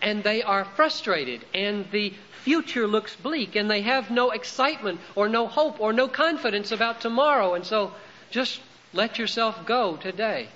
and 0.00 0.22
they 0.22 0.42
are 0.42 0.64
frustrated 0.64 1.44
and 1.52 1.90
the 1.90 2.12
future 2.42 2.86
looks 2.86 3.14
bleak 3.16 3.56
and 3.56 3.70
they 3.70 3.82
have 3.82 4.10
no 4.10 4.30
excitement 4.30 5.00
or 5.14 5.28
no 5.28 5.46
hope 5.46 5.80
or 5.80 5.92
no 5.92 6.08
confidence 6.08 6.72
about 6.72 7.00
tomorrow. 7.00 7.54
And 7.54 7.64
so 7.64 7.92
just 8.30 8.60
let 8.92 9.18
yourself 9.18 9.66
go 9.66 9.96
today. 9.96 10.48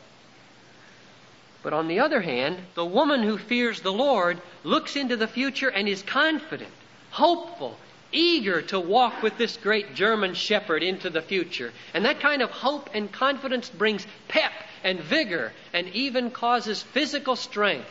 But 1.63 1.73
on 1.73 1.89
the 1.89 2.01
other 2.01 2.21
hand, 2.21 2.59
the 2.75 2.85
woman 2.85 3.23
who 3.23 3.39
fears 3.39 3.81
the 3.81 3.93
Lord 3.93 4.41
looks 4.65 4.97
into 4.97 5.17
the 5.17 5.29
future 5.29 5.69
and 5.69 5.89
is 5.89 6.03
confident, 6.03 6.73
hopeful, 7.11 7.77
eager 8.13 8.63
to 8.63 8.79
walk 8.79 9.23
with 9.23 9.37
this 9.39 9.57
great 9.57 9.95
German 9.95 10.35
shepherd 10.35 10.83
into 10.83 11.11
the 11.11 11.23
future. 11.23 11.73
And 11.95 12.05
that 12.05 12.21
kind 12.21 12.43
of 12.43 12.51
hope 12.51 12.91
and 12.95 13.11
confidence 13.11 13.69
brings 13.69 14.07
pep 14.29 14.53
and 14.85 15.01
vigor 15.01 15.53
and 15.73 15.89
even 15.89 16.31
causes 16.31 16.83
physical 16.83 17.37
strength 17.37 17.91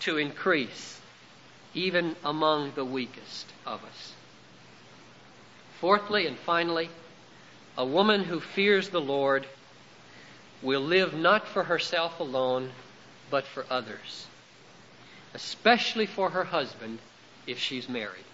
to 0.00 0.18
increase, 0.18 1.00
even 1.74 2.16
among 2.24 2.72
the 2.74 2.84
weakest 2.84 3.46
of 3.64 3.82
us. 3.84 4.12
Fourthly 5.80 6.26
and 6.26 6.38
finally, 6.38 6.90
a 7.76 7.84
woman 7.84 8.24
who 8.24 8.40
fears 8.40 8.88
the 8.88 9.00
Lord 9.00 9.46
will 10.62 10.80
live 10.80 11.14
not 11.14 11.46
for 11.46 11.64
herself 11.64 12.18
alone, 12.20 12.72
but 13.30 13.44
for 13.46 13.66
others, 13.68 14.26
especially 15.34 16.06
for 16.06 16.30
her 16.30 16.44
husband 16.44 16.98
if 17.46 17.58
she's 17.58 17.88
married. 17.88 18.24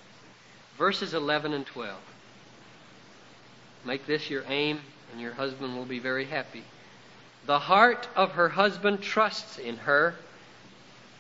Verses 0.83 1.14
11 1.14 1.53
and 1.53 1.64
12. 1.64 1.97
Make 3.85 4.05
this 4.05 4.29
your 4.29 4.42
aim, 4.49 4.81
and 5.12 5.21
your 5.21 5.33
husband 5.33 5.77
will 5.77 5.85
be 5.85 6.01
very 6.01 6.25
happy. 6.25 6.64
The 7.47 7.61
heart 7.61 8.09
of 8.16 8.33
her 8.33 8.49
husband 8.49 9.01
trusts 9.01 9.59
in 9.59 9.77
her, 9.77 10.16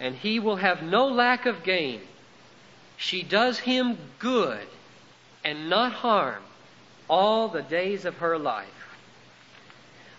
and 0.00 0.16
he 0.16 0.40
will 0.40 0.56
have 0.56 0.82
no 0.82 1.06
lack 1.06 1.46
of 1.46 1.62
gain. 1.62 2.00
She 2.96 3.22
does 3.22 3.60
him 3.60 3.98
good 4.18 4.66
and 5.44 5.70
not 5.70 5.92
harm 5.92 6.42
all 7.08 7.46
the 7.46 7.62
days 7.62 8.04
of 8.04 8.16
her 8.16 8.38
life. 8.38 8.96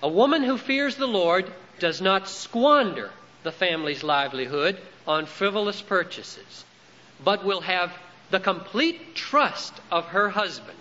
A 0.02 0.08
woman 0.08 0.44
who 0.44 0.58
fears 0.58 0.96
the 0.96 1.06
Lord 1.06 1.52
does 1.80 2.00
not 2.00 2.30
squander 2.30 3.12
the 3.44 3.52
family's 3.52 4.04
livelihood 4.04 4.78
on 5.06 5.26
frivolous 5.26 5.82
purchases, 5.82 6.64
but 7.22 7.44
will 7.44 7.60
have 7.60 7.92
the 8.32 8.40
complete 8.40 9.16
trust 9.16 9.74
of 9.92 10.06
her 10.08 10.30
husband 10.30 10.78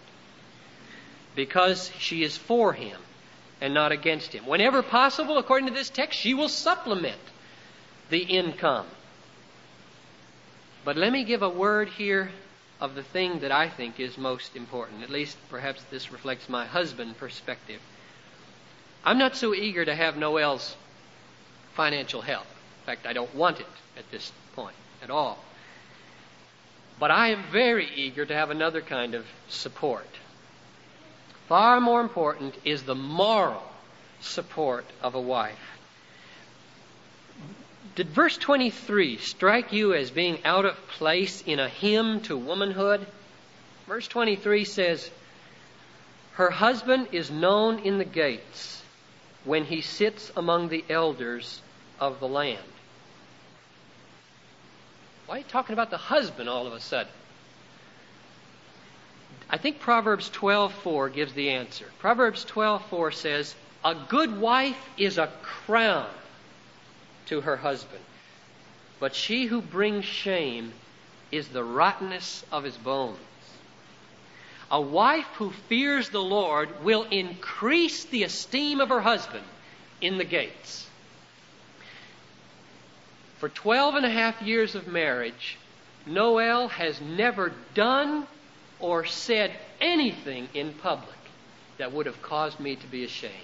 because 1.35 1.91
she 1.99 2.23
is 2.23 2.37
for 2.37 2.73
him 2.73 2.99
and 3.61 3.73
not 3.75 3.93
against 3.93 4.33
him. 4.33 4.47
Whenever 4.47 4.83
possible, 4.83 5.39
according 5.39 5.69
to 5.69 5.75
this 5.75 5.91
text, 5.91 6.19
she 6.19 6.35
will 6.35 6.49
supplement 6.49 7.21
the 8.11 8.19
income. 8.19 8.87
But 10.85 10.97
let 10.97 11.13
me 11.13 11.25
give 11.25 11.43
a 11.43 11.49
word 11.49 11.89
here 11.89 12.31
of 12.81 12.97
the 12.97 13.03
thing 13.03 13.39
that 13.41 13.53
I 13.53 13.69
think 13.69 14.01
is 14.01 14.19
most 14.19 14.57
important. 14.57 15.03
At 15.05 15.11
least, 15.11 15.37
perhaps 15.49 15.83
this 15.91 16.11
reflects 16.11 16.49
my 16.49 16.67
husband 16.67 17.17
perspective. 17.17 17.81
I'm 19.05 19.19
not 19.19 19.37
so 19.37 19.55
eager 19.55 19.85
to 19.85 19.95
have 19.95 20.17
Noel's 20.17 20.77
financial 21.75 22.21
help. 22.21 22.47
In 22.83 22.87
fact, 22.87 23.07
I 23.07 23.13
don't 23.13 23.35
want 23.35 23.61
it 23.61 23.67
at 23.97 24.11
this 24.11 24.33
point 24.55 24.75
at 25.01 25.11
all. 25.11 25.39
But 27.03 27.11
I 27.11 27.31
am 27.31 27.43
very 27.51 27.89
eager 27.97 28.25
to 28.25 28.33
have 28.33 28.51
another 28.51 28.81
kind 28.81 29.17
of 29.17 29.27
support. 29.49 30.07
Far 31.49 31.81
more 31.81 32.01
important 32.01 32.55
is 32.65 32.85
the 32.85 32.95
moral 32.95 33.65
support 34.21 34.85
of 35.03 35.17
a 35.17 35.21
wife. 35.21 35.81
Did 37.97 38.11
verse 38.11 38.39
23 38.39 39.17
strike 39.17 39.73
you 39.73 39.95
as 39.95 40.13
being 40.13 40.45
out 40.45 40.65
of 40.65 40.77
place 40.91 41.43
in 41.43 41.59
a 41.59 41.69
hymn 41.69 42.21
to 42.21 42.37
womanhood? 42.37 43.05
Verse 43.89 44.07
23 44.07 44.65
says, 44.65 45.11
Her 46.35 46.51
husband 46.51 47.09
is 47.11 47.33
known 47.33 47.81
in 47.81 47.99
the 47.99 48.05
gates, 48.05 48.81
when 49.43 49.65
he 49.65 49.81
sits 49.81 50.31
among 50.37 50.69
the 50.69 50.85
elders 50.89 51.63
of 51.99 52.21
the 52.21 52.29
land. 52.29 52.72
Why 55.27 55.37
are 55.37 55.39
you 55.39 55.45
talking 55.45 55.73
about 55.73 55.91
the 55.91 55.97
husband 55.99 56.49
all 56.49 56.67
of 56.67 56.73
a 56.73 56.81
sudden? 56.81 57.13
I 59.49 59.59
think 59.59 59.81
Proverbs 59.81 60.31
12:4 60.31 61.13
gives 61.13 61.33
the 61.35 61.51
answer. 61.51 61.91
Proverbs 61.99 62.45
12:4 62.45 63.15
says, 63.15 63.55
"A 63.85 63.95
good 63.95 64.41
wife 64.41 64.89
is 64.97 65.19
a 65.19 65.33
crown 65.43 66.11
to 67.27 67.43
her 67.43 67.57
husband, 67.59 68.03
but 68.99 69.15
she 69.15 69.47
who 69.47 69.61
brings 69.61 70.05
shame 70.05 70.73
is 71.31 71.49
the 71.49 71.65
rottenness 71.65 72.45
of 72.51 72.65
his 72.65 72.77
bones." 72.77 73.19
A 74.71 74.81
wife 74.81 75.29
who 75.35 75.51
fears 75.69 76.09
the 76.09 76.23
Lord 76.23 76.83
will 76.83 77.05
increase 77.05 78.05
the 78.05 78.23
esteem 78.23 78.81
of 78.81 78.89
her 78.89 79.03
husband 79.03 79.45
in 80.01 80.17
the 80.17 80.25
gates. 80.25 80.89
For 83.43 83.49
12 83.49 83.97
and 83.97 84.07
a 84.07 84.09
half 84.09 84.41
years 84.41 84.77
of 84.77 84.87
marriage, 84.87 85.59
Noel 86.07 86.69
has 86.69 87.01
never 87.01 87.53
done 87.75 88.29
or 88.79 89.05
said 89.05 89.51
anything 89.81 90.49
in 90.55 90.75
public 90.75 91.19
that 91.77 91.91
would 91.91 92.07
have 92.07 92.23
caused 92.23 92.61
me 92.61 92.77
to 92.77 92.87
be 92.87 93.03
ashamed. 93.03 93.35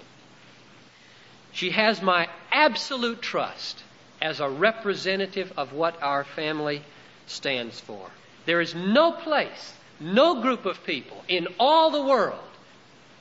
She 1.51 1.71
has 1.71 2.01
my 2.01 2.29
absolute 2.49 3.21
trust 3.21 3.83
as 4.21 4.39
a 4.39 4.47
representative 4.47 5.51
of 5.57 5.73
what 5.73 6.01
our 6.01 6.23
family 6.23 6.81
stands 7.27 7.77
for. 7.81 8.09
There 8.45 8.61
is 8.61 8.73
no 8.73 9.11
place 9.11 9.73
no 9.99 10.41
group 10.41 10.65
of 10.65 10.81
people 10.85 11.25
in 11.27 11.45
all 11.59 11.91
the 11.91 12.01
world 12.01 12.39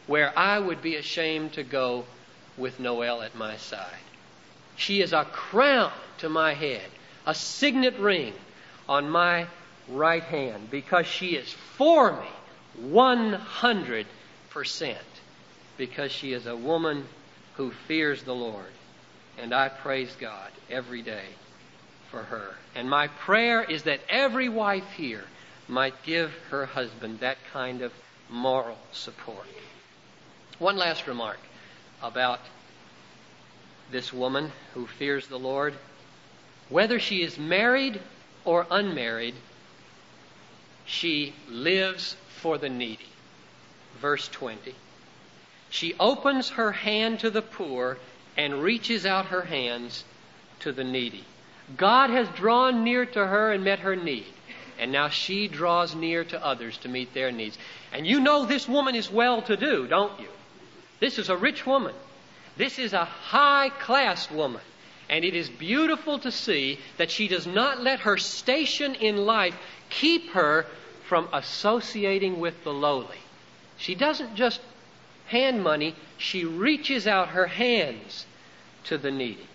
where 0.07 0.33
I 0.39 0.61
would 0.61 0.81
be 0.81 0.95
ashamed 0.95 1.55
to 1.55 1.65
go 1.65 2.05
with 2.57 2.79
Noel 2.79 3.23
at 3.23 3.35
my 3.35 3.57
side. 3.57 3.99
She 4.77 5.01
is 5.01 5.13
a 5.13 5.25
crown 5.25 5.91
to 6.19 6.29
my 6.29 6.55
head, 6.55 6.87
a 7.27 7.35
signet 7.35 7.99
ring 7.99 8.35
on 8.89 9.09
my 9.11 9.47
right 9.89 10.23
hand, 10.23 10.71
because 10.71 11.07
she 11.07 11.35
is 11.37 11.53
for 11.77 12.13
me 12.13 12.29
100%, 12.91 14.07
because 15.77 16.13
she 16.13 16.33
is 16.33 16.47
a 16.47 16.57
woman 16.57 17.07
who 17.55 17.71
fears 17.87 18.23
the 18.23 18.35
Lord. 18.35 18.73
And 19.39 19.55
I 19.55 19.69
praise 19.69 20.15
God 20.21 20.51
every 20.71 21.03
day 21.03 21.27
for 22.11 22.23
her. 22.23 22.55
And 22.75 22.89
my 22.89 23.09
prayer 23.09 23.63
is 23.63 23.85
that 23.85 24.01
every 24.09 24.49
wife 24.49 24.91
here 24.97 25.25
might 25.69 26.03
give 26.03 26.33
her 26.51 26.67
husband 26.67 27.21
that 27.21 27.39
kind 27.53 27.83
of 27.83 27.93
moral 28.31 28.79
support. 28.93 29.47
One 30.59 30.77
last 30.77 31.07
remark 31.07 31.39
about 32.03 32.41
this 33.91 34.13
woman 34.13 34.51
who 34.75 34.87
fears 34.87 35.29
the 35.29 35.39
Lord. 35.39 35.75
Whether 36.69 36.99
she 36.99 37.23
is 37.23 37.39
married 37.39 38.01
or 38.45 38.67
unmarried, 38.71 39.35
she 40.85 41.35
lives 41.49 42.17
for 42.41 42.59
the 42.59 42.69
needy. 42.69 43.09
Verse 44.01 44.29
20. 44.29 44.75
She 45.71 45.95
opens 45.99 46.51
her 46.51 46.73
hand 46.73 47.21
to 47.21 47.31
the 47.31 47.43
poor 47.43 47.99
and 48.37 48.63
reaches 48.63 49.05
out 49.05 49.27
her 49.27 49.43
hands 49.43 50.05
to 50.61 50.73
the 50.73 50.85
needy. 50.85 51.25
God 51.77 52.11
has 52.11 52.29
drawn 52.29 52.85
near 52.85 53.05
to 53.05 53.27
her 53.27 53.53
and 53.53 53.65
met 53.65 53.81
her 53.81 53.97
need 53.97 54.27
and 54.79 54.93
now 54.93 55.09
she 55.09 55.49
draws 55.49 55.95
near 55.95 56.25
to 56.25 56.45
others 56.45 56.79
to 56.79 56.89
meet 56.89 57.13
their 57.13 57.33
needs. 57.33 57.59
And 57.93 58.07
you 58.07 58.21
know 58.21 58.47
this 58.47 58.69
woman 58.69 58.95
is 58.95 59.11
well 59.11 59.43
to 59.43 59.57
do, 59.57 59.87
don't 59.87 60.19
you? 60.21 60.29
This 61.01 61.19
is 61.19 61.29
a 61.29 61.37
rich 61.37 61.67
woman. 61.67 61.95
This 62.57 62.79
is 62.79 62.93
a 62.93 63.05
high 63.05 63.71
class 63.71 64.31
woman. 64.31 64.63
And 65.09 65.25
it 65.25 65.35
is 65.35 65.49
beautiful 65.49 66.19
to 66.21 66.31
see 66.31 66.79
that 66.99 67.11
she 67.11 67.29
does 67.29 67.47
not 67.47 67.83
let 67.83 68.01
her 68.01 68.19
station 68.19 68.95
in 68.95 69.17
life 69.17 69.55
keep 69.91 70.31
her 70.31 70.67
from 71.09 71.29
associating 71.33 72.41
with 72.41 72.63
the 72.65 72.73
lowly. 72.73 73.19
She 73.79 73.95
doesn't 73.95 74.35
just 74.35 74.61
hand 75.27 75.63
money, 75.63 75.95
she 76.19 76.45
reaches 76.45 77.07
out 77.07 77.29
her 77.29 77.47
hands 77.47 78.27
to 78.85 78.99
the 78.99 79.11
needy. 79.11 79.47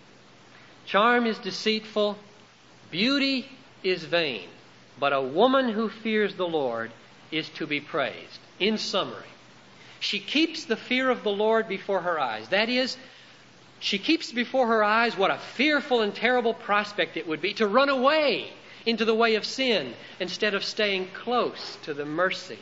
Charm 0.86 1.26
is 1.26 1.38
deceitful, 1.40 2.18
beauty 2.90 3.50
is 3.84 4.04
vain. 4.04 4.48
But 5.00 5.14
a 5.14 5.22
woman 5.22 5.70
who 5.70 5.90
fears 5.90 6.36
the 6.36 6.48
Lord 6.48 6.92
is 7.32 7.50
to 7.50 7.66
be 7.66 7.80
praised. 7.80 8.40
In 8.60 8.78
summary, 8.78 9.28
she 10.00 10.20
keeps 10.20 10.66
the 10.66 10.76
fear 10.76 11.10
of 11.10 11.24
the 11.24 11.32
Lord 11.32 11.68
before 11.68 12.02
her 12.02 12.20
eyes. 12.20 12.50
That 12.50 12.70
is, 12.70 12.98
she 13.84 14.00
keeps 14.00 14.32
before 14.32 14.68
her 14.68 14.84
eyes 14.84 15.18
what 15.18 15.30
a 15.30 15.38
fearful 15.38 16.02
and 16.02 16.16
terrible 16.16 16.54
prospect 16.54 17.18
it 17.18 17.28
would 17.28 17.42
be 17.42 17.54
to 17.54 17.68
run 17.68 17.90
away 17.90 18.52
into 18.86 19.06
the 19.06 19.14
way 19.14 19.36
of 19.36 19.46
sin 19.46 19.94
instead 20.20 20.54
of 20.54 20.64
staying 20.64 21.08
close 21.14 21.78
to 21.84 21.94
the 21.94 22.06
mercy 22.06 22.60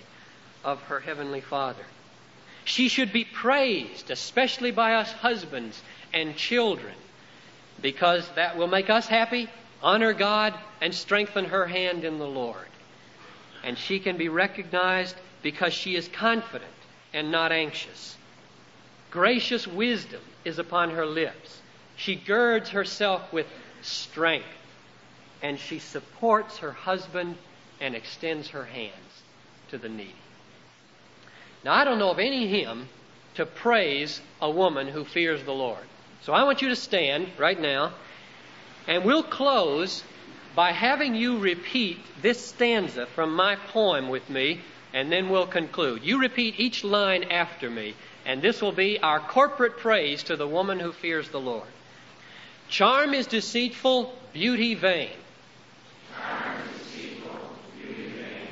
of 0.64 0.82
her 0.84 1.00
Heavenly 1.00 1.42
Father. 1.42 1.86
She 2.66 2.90
should 2.90 3.14
be 3.14 3.24
praised, 3.24 4.12
especially 4.12 4.72
by 4.72 4.96
us 4.96 5.12
husbands 5.12 5.82
and 6.14 6.36
children, 6.36 6.94
because 7.82 8.28
that 8.36 8.58
will 8.58 8.68
make 8.68 8.90
us 8.90 9.08
happy 9.08 9.50
honor 9.82 10.14
God, 10.14 10.54
and 10.80 10.94
strengthen 10.94 11.46
her 11.46 11.66
hand 11.66 12.04
in 12.04 12.20
the 12.20 12.28
Lord. 12.28 12.68
And 13.64 13.78
she 13.78 14.00
can 14.00 14.18
be 14.18 14.30
recognized 14.30 15.16
because 15.42 15.74
she 15.74 15.96
is 15.96 16.08
confident 16.08 16.72
and 17.14 17.32
not 17.32 17.52
anxious. 17.52 18.16
Gracious 19.10 19.68
wisdom 19.68 20.22
is 20.46 20.60
upon 20.60 20.92
her 20.92 21.06
lips. 21.06 21.62
She 21.96 22.16
girds 22.16 22.70
herself 22.70 23.32
with 23.32 23.48
strength, 23.82 24.46
and 25.42 25.60
she 25.60 25.80
supports 25.80 26.58
her 26.58 26.72
husband 26.72 27.38
and 27.80 27.96
extends 27.96 28.50
her 28.50 28.66
hands 28.66 29.24
to 29.70 29.78
the 29.78 29.90
needy. 29.90 30.16
Now, 31.64 31.74
I 31.74 31.84
don't 31.84 32.00
know 32.00 32.12
of 32.12 32.20
any 32.20 32.48
hymn 32.48 32.90
to 33.36 33.46
praise 33.46 34.22
a 34.42 34.50
woman 34.50 34.88
who 34.88 35.06
fears 35.06 35.44
the 35.44 35.54
Lord. 35.54 35.84
So 36.24 36.34
I 36.34 36.44
want 36.44 36.62
you 36.62 36.70
to 36.70 36.76
stand 36.76 37.28
right 37.38 37.60
now. 37.60 37.94
And 38.88 39.06
we'll 39.06 39.24
close 39.24 40.04
by 40.56 40.72
having 40.72 41.16
you 41.16 41.38
repeat 41.40 42.00
this 42.22 42.46
stanza 42.46 43.06
from 43.06 43.36
my 43.36 43.56
poem 43.56 44.10
with 44.10 44.30
me, 44.30 44.62
and 44.94 45.12
then 45.12 45.30
we'll 45.30 45.48
conclude. 45.48 46.04
You 46.04 46.20
repeat 46.20 46.60
each 46.60 46.84
line 46.84 47.24
after 47.26 47.70
me, 47.70 47.96
and 48.26 48.42
this 48.42 48.62
will 48.62 48.72
be 48.72 49.00
our 49.00 49.20
corporate 49.20 49.78
praise 49.78 50.24
to 50.24 50.36
the 50.36 50.48
woman 50.48 50.80
who 50.80 50.92
fears 50.92 51.30
the 51.30 51.40
Lord. 51.40 51.68
Charm 52.70 53.14
is 53.14 53.28
deceitful, 53.28 54.14
beauty 54.34 54.76
vain. 54.76 55.10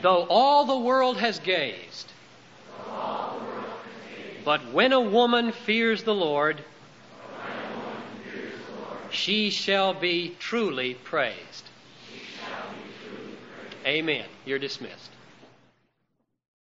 Though 0.02 0.26
all 0.30 0.66
the 0.66 0.78
world 0.78 1.18
has 1.18 1.40
gazed. 1.40 2.12
But 4.46 4.72
when 4.72 4.94
a 4.94 5.02
woman 5.02 5.52
fears 5.52 6.04
the 6.04 6.16
Lord. 6.16 6.64
She 9.12 9.50
shall 9.50 9.94
be 9.94 10.36
truly 10.40 10.94
praised. 10.94 11.70
Amen. 13.86 14.26
You're 14.46 14.60
dismissed. 14.60 15.10